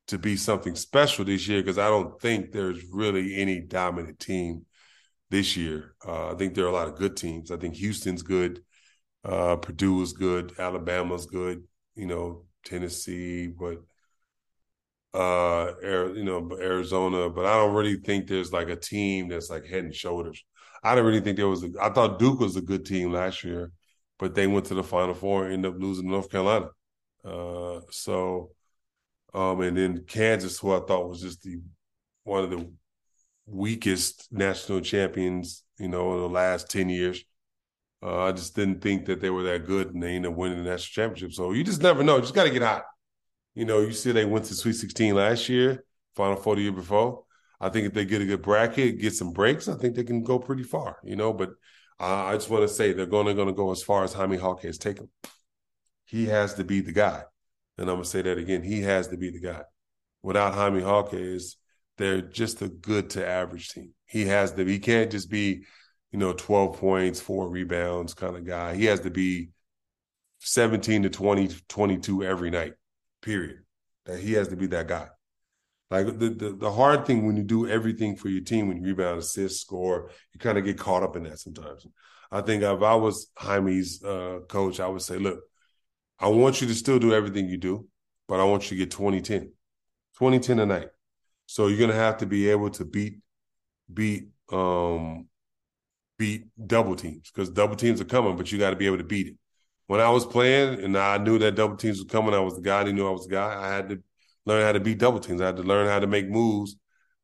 to 0.08 0.18
be 0.18 0.36
something 0.36 0.76
special 0.76 1.26
this 1.26 1.48
year 1.48 1.62
because 1.62 1.78
I 1.78 1.88
don't 1.88 2.20
think 2.22 2.52
there's 2.52 2.84
really 2.92 3.38
any 3.38 3.62
dominant 3.62 4.20
team 4.20 4.66
this 5.30 5.56
year. 5.56 5.96
Uh, 6.06 6.32
I 6.32 6.36
think 6.36 6.54
there 6.54 6.66
are 6.66 6.70
a 6.70 6.74
lot 6.74 6.88
of 6.88 6.98
good 6.98 7.16
teams. 7.16 7.52
I 7.52 7.58
think 7.58 7.76
Houston's 7.76 8.22
good. 8.22 8.62
Uh, 9.24 9.56
Purdue 9.56 10.02
is 10.02 10.14
good. 10.14 10.60
Alabama's 10.60 11.26
good. 11.26 11.64
You 11.96 12.08
know, 12.08 12.46
Tennessee, 12.64 13.48
but 13.48 13.80
uh, 15.14 15.74
you 15.84 16.24
know, 16.24 16.50
Arizona. 16.60 17.30
But 17.30 17.46
I 17.46 17.56
don't 17.56 17.74
really 17.74 17.98
think 17.98 18.28
there's 18.28 18.54
like 18.54 18.70
a 18.70 18.76
team 18.76 19.28
that's 19.28 19.50
like 19.50 19.66
head 19.66 19.84
and 19.84 19.96
shoulders 19.96 20.44
I 20.84 20.96
don't 20.96 21.06
really 21.06 21.22
think 21.22 21.38
there 21.38 21.48
was. 21.48 21.64
A, 21.64 21.70
I 21.80 21.90
thought 21.92 22.20
Duke 22.20 22.40
was 22.40 22.56
a 22.56 22.62
good 22.62 22.86
team 22.86 23.12
last 23.12 23.44
year, 23.44 23.72
but 24.18 24.34
they 24.36 24.48
went 24.48 24.66
to 24.68 24.74
the 24.74 24.84
Final 24.84 25.14
Four 25.14 25.46
and 25.46 25.54
ended 25.54 25.74
up 25.76 25.82
losing 25.82 26.06
to 26.06 26.12
North 26.12 26.30
Carolina. 26.32 26.70
Uh, 27.24 27.82
so, 27.92 28.52
um, 29.34 29.62
and 29.62 29.78
then 29.78 30.06
Kansas, 30.08 30.60
who 30.60 30.74
I 30.74 30.80
thought 30.82 31.10
was 31.10 31.22
just 31.22 31.44
the 31.44 31.60
one 32.24 32.44
of 32.44 32.50
the 32.52 32.72
weakest 33.46 34.28
national 34.32 34.82
champions, 34.82 35.64
you 35.80 35.88
know, 35.88 36.16
in 36.16 36.22
the 36.22 36.30
last 36.30 36.70
ten 36.70 36.90
years. 36.90 37.24
Uh, 38.04 38.24
I 38.26 38.32
just 38.32 38.56
didn't 38.56 38.82
think 38.82 39.06
that 39.06 39.22
they 39.22 39.30
were 39.30 39.44
that 39.44 39.68
good, 39.68 39.94
and 39.94 40.02
they 40.02 40.16
ended 40.16 40.32
up 40.32 40.38
winning 40.38 40.64
the 40.64 40.70
national 40.70 41.06
championship. 41.06 41.34
So 41.34 41.52
you 41.52 41.64
just 41.64 41.82
never 41.82 42.04
know. 42.04 42.16
You 42.16 42.22
just 42.22 42.34
got 42.34 42.46
to 42.46 42.50
get 42.50 42.64
hot. 42.64 42.84
You 43.54 43.66
know, 43.66 43.82
you 43.82 43.92
see 43.92 44.12
they 44.12 44.26
went 44.26 44.46
to 44.46 44.56
Sweet 44.56 44.74
16 44.74 45.14
last 45.14 45.50
year, 45.50 45.84
Final 46.16 46.36
Four 46.38 46.56
the 46.56 46.62
year 46.62 46.72
before. 46.72 47.24
I 47.60 47.70
think 47.70 47.86
if 47.86 47.94
they 47.94 48.06
get 48.06 48.22
a 48.22 48.26
good 48.26 48.42
bracket, 48.42 49.00
get 49.00 49.14
some 49.14 49.34
breaks, 49.34 49.68
I 49.68 49.76
think 49.76 49.96
they 49.96 50.04
can 50.04 50.24
go 50.24 50.40
pretty 50.40 50.64
far, 50.64 50.98
you 51.04 51.16
know. 51.16 51.32
But 51.32 51.52
I 52.00 52.34
just 52.34 52.50
want 52.50 52.64
to 52.64 52.74
say 52.74 52.94
they're 52.94 53.06
going 53.06 53.28
to 53.28 53.36
going 53.36 53.50
to 53.50 53.54
go 53.54 53.72
as 53.72 53.84
far 53.84 54.04
as 54.04 54.14
Jaime 54.14 54.38
Jaquez 54.38 54.80
take 54.80 54.98
them. 54.98 55.10
He 56.06 56.26
has 56.26 56.56
to 56.56 56.64
be 56.64 56.82
the 56.82 56.92
guy, 56.92 57.24
and 57.78 57.90
I'm 57.90 57.96
gonna 57.96 58.06
say 58.06 58.22
that 58.24 58.38
again. 58.38 58.64
He 58.64 58.82
has 58.82 59.08
to 59.10 59.18
be 59.18 59.30
the 59.30 59.40
guy. 59.40 59.62
Without 60.24 60.54
Jaime 60.54 60.82
Jaquez, 60.82 61.56
they're 61.98 62.22
just 62.22 62.62
a 62.62 62.68
good 62.68 63.12
to 63.12 63.26
average 63.26 63.70
team. 63.70 63.94
He 64.06 64.26
has 64.26 64.52
to. 64.54 64.66
He 64.66 64.80
can't 64.80 65.10
just 65.10 65.30
be, 65.30 65.64
you 66.12 66.20
know, 66.20 66.34
12 66.34 66.78
points, 66.78 67.20
four 67.20 67.50
rebounds 67.50 68.14
kind 68.14 68.36
of 68.36 68.46
guy. 68.46 68.76
He 68.76 68.86
has 68.86 69.00
to 69.02 69.10
be 69.10 69.50
17 70.40 71.04
to 71.04 71.10
20, 71.10 71.50
22 71.68 72.24
every 72.24 72.50
night. 72.50 72.74
Period. 73.22 73.60
That 74.06 74.20
he 74.20 74.34
has 74.34 74.50
to 74.50 74.56
be 74.56 74.68
that 74.68 74.88
guy. 74.88 75.08
Like 75.90 76.06
the, 76.06 76.30
the, 76.30 76.56
the 76.58 76.72
hard 76.72 77.06
thing 77.06 77.26
when 77.26 77.36
you 77.36 77.44
do 77.44 77.68
everything 77.68 78.16
for 78.16 78.30
your 78.30 78.44
team, 78.44 78.68
when 78.68 78.78
you 78.78 78.84
rebound, 78.84 79.20
assist, 79.20 79.62
score, 79.62 80.10
you 80.34 80.40
kind 80.40 80.58
of 80.58 80.64
get 80.64 80.78
caught 80.78 81.04
up 81.04 81.16
in 81.16 81.24
that 81.24 81.40
sometimes. 81.40 81.86
I 82.32 82.42
think 82.42 82.64
if 82.64 82.82
I 82.82 82.96
was 82.96 83.30
Jaime's 83.38 84.02
uh, 84.04 84.40
coach, 84.48 84.80
I 84.80 84.88
would 84.88 85.02
say, 85.02 85.18
look, 85.18 85.42
I 86.18 86.30
want 86.30 86.62
you 86.62 86.68
to 86.68 86.76
still 86.76 86.98
do 86.98 87.14
everything 87.14 87.50
you 87.50 87.58
do, 87.58 87.88
but 88.28 88.40
I 88.40 88.46
want 88.46 88.64
you 88.64 88.78
to 88.78 88.86
get 88.86 88.92
2010, 88.92 89.52
2010 90.18 90.60
a 90.60 90.66
night. 90.66 90.90
So 91.46 91.68
you're 91.68 91.80
gonna 91.80 92.00
have 92.00 92.20
to 92.20 92.26
be 92.26 92.50
able 92.50 92.70
to 92.70 92.86
beat 92.86 93.20
beat 93.94 94.30
um 94.54 95.28
beat 96.22 96.46
double 96.68 96.96
teams 96.96 97.32
because 97.32 97.50
double 97.50 97.76
teams 97.76 98.00
are 98.00 98.06
coming, 98.06 98.36
but 98.36 98.52
you 98.52 98.60
got 98.60 98.70
to 98.70 98.76
be 98.76 98.86
able 98.86 99.00
to 99.00 99.04
beat 99.04 99.26
it. 99.26 99.38
When 99.88 100.00
I 100.00 100.12
was 100.12 100.24
playing 100.24 100.80
and 100.84 100.96
I 100.96 101.18
knew 101.18 101.40
that 101.40 101.56
double 101.56 101.78
teams 101.78 101.98
were 101.98 102.06
coming, 102.06 102.36
I 102.36 102.40
was 102.40 102.54
the 102.54 102.62
guy. 102.62 102.86
He 102.86 102.94
knew 102.94 103.08
I 103.08 103.10
was 103.10 103.26
the 103.26 103.34
guy. 103.34 103.60
I 103.60 103.74
had 103.74 103.90
to 103.90 104.04
learn 104.46 104.62
how 104.64 104.72
to 104.72 104.80
beat 104.80 105.00
double 105.00 105.20
teams. 105.20 105.42
I 105.42 105.48
had 105.48 105.56
to 105.56 105.64
learn 105.64 105.88
how 105.88 106.00
to 106.00 106.06
make 106.06 106.30
moves, 106.30 106.76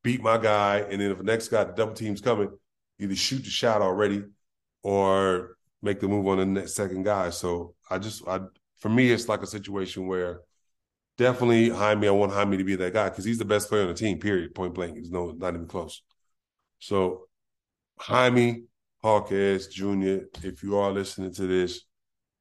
beat 0.04 0.24
my 0.24 0.40
guy, 0.40 0.80
and 0.80 1.00
then 1.00 1.12
if 1.12 1.20
the 1.20 1.24
next 1.24 1.50
guy, 1.50 1.64
the 1.64 1.74
double 1.74 1.94
team's 1.94 2.22
coming, 2.22 2.50
either 2.98 3.16
shoot 3.16 3.44
the 3.44 3.52
shot 3.52 3.84
already 3.84 4.24
or 4.82 5.58
make 5.84 6.00
the 6.00 6.08
move 6.08 6.26
on 6.26 6.40
the 6.40 6.46
next 6.48 6.74
second 6.74 7.04
guy. 7.04 7.30
So 7.30 7.76
I 7.92 8.00
just, 8.00 8.28
I 8.28 8.40
for 8.80 8.90
me, 8.90 9.12
it's 9.12 9.30
like 9.30 9.44
a 9.44 9.48
situation 9.48 10.08
where 10.08 10.40
definitely 11.20 11.70
Jaime. 11.70 12.08
I 12.08 12.12
want 12.12 12.32
Jaime 12.32 12.58
to 12.58 12.64
be 12.64 12.76
that 12.78 12.94
guy 12.94 13.10
because 13.10 13.26
he's 13.26 13.38
the 13.38 13.46
best 13.46 13.70
player 13.70 13.84
on 13.84 13.90
the 13.90 13.94
team. 13.94 14.18
Period. 14.18 14.56
Point 14.56 14.74
blank. 14.74 14.98
He's 14.98 15.12
no 15.12 15.36
not 15.38 15.54
even 15.54 15.68
close. 15.68 16.02
So 16.80 17.28
Jaime 18.00 18.64
Hawkes 19.04 19.68
Jr., 19.68 20.26
if 20.44 20.64
you 20.64 20.78
are 20.78 20.92
listening 20.92 21.34
to 21.34 21.48
this, 21.48 21.82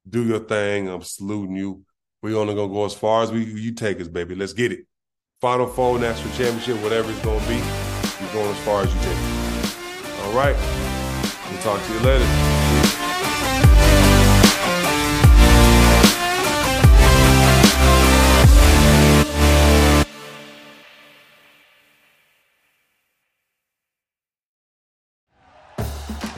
do 0.09 0.23
your 0.25 0.39
thing. 0.39 0.87
I'm 0.87 1.01
saluting 1.01 1.55
you. 1.55 1.83
We're 2.21 2.37
only 2.37 2.55
gonna 2.55 2.73
go 2.73 2.85
as 2.85 2.93
far 2.93 3.23
as 3.23 3.31
we 3.31 3.43
you 3.43 3.73
take 3.73 4.01
us, 4.01 4.07
baby. 4.07 4.35
Let's 4.35 4.53
get 4.53 4.71
it. 4.71 4.87
Final 5.39 5.67
four, 5.67 5.99
national 5.99 6.33
championship, 6.33 6.81
whatever 6.81 7.11
it's 7.11 7.21
gonna 7.21 7.45
be, 7.47 7.55
you're 7.55 8.33
going 8.33 8.49
as 8.49 8.59
far 8.65 8.83
as 8.83 8.93
you 8.93 8.99
it. 9.01 10.23
All 10.25 10.33
right. 10.33 10.55
We'll 11.51 11.61
talk 11.61 11.85
to 11.85 11.93
you 11.93 11.99
later. 11.99 12.56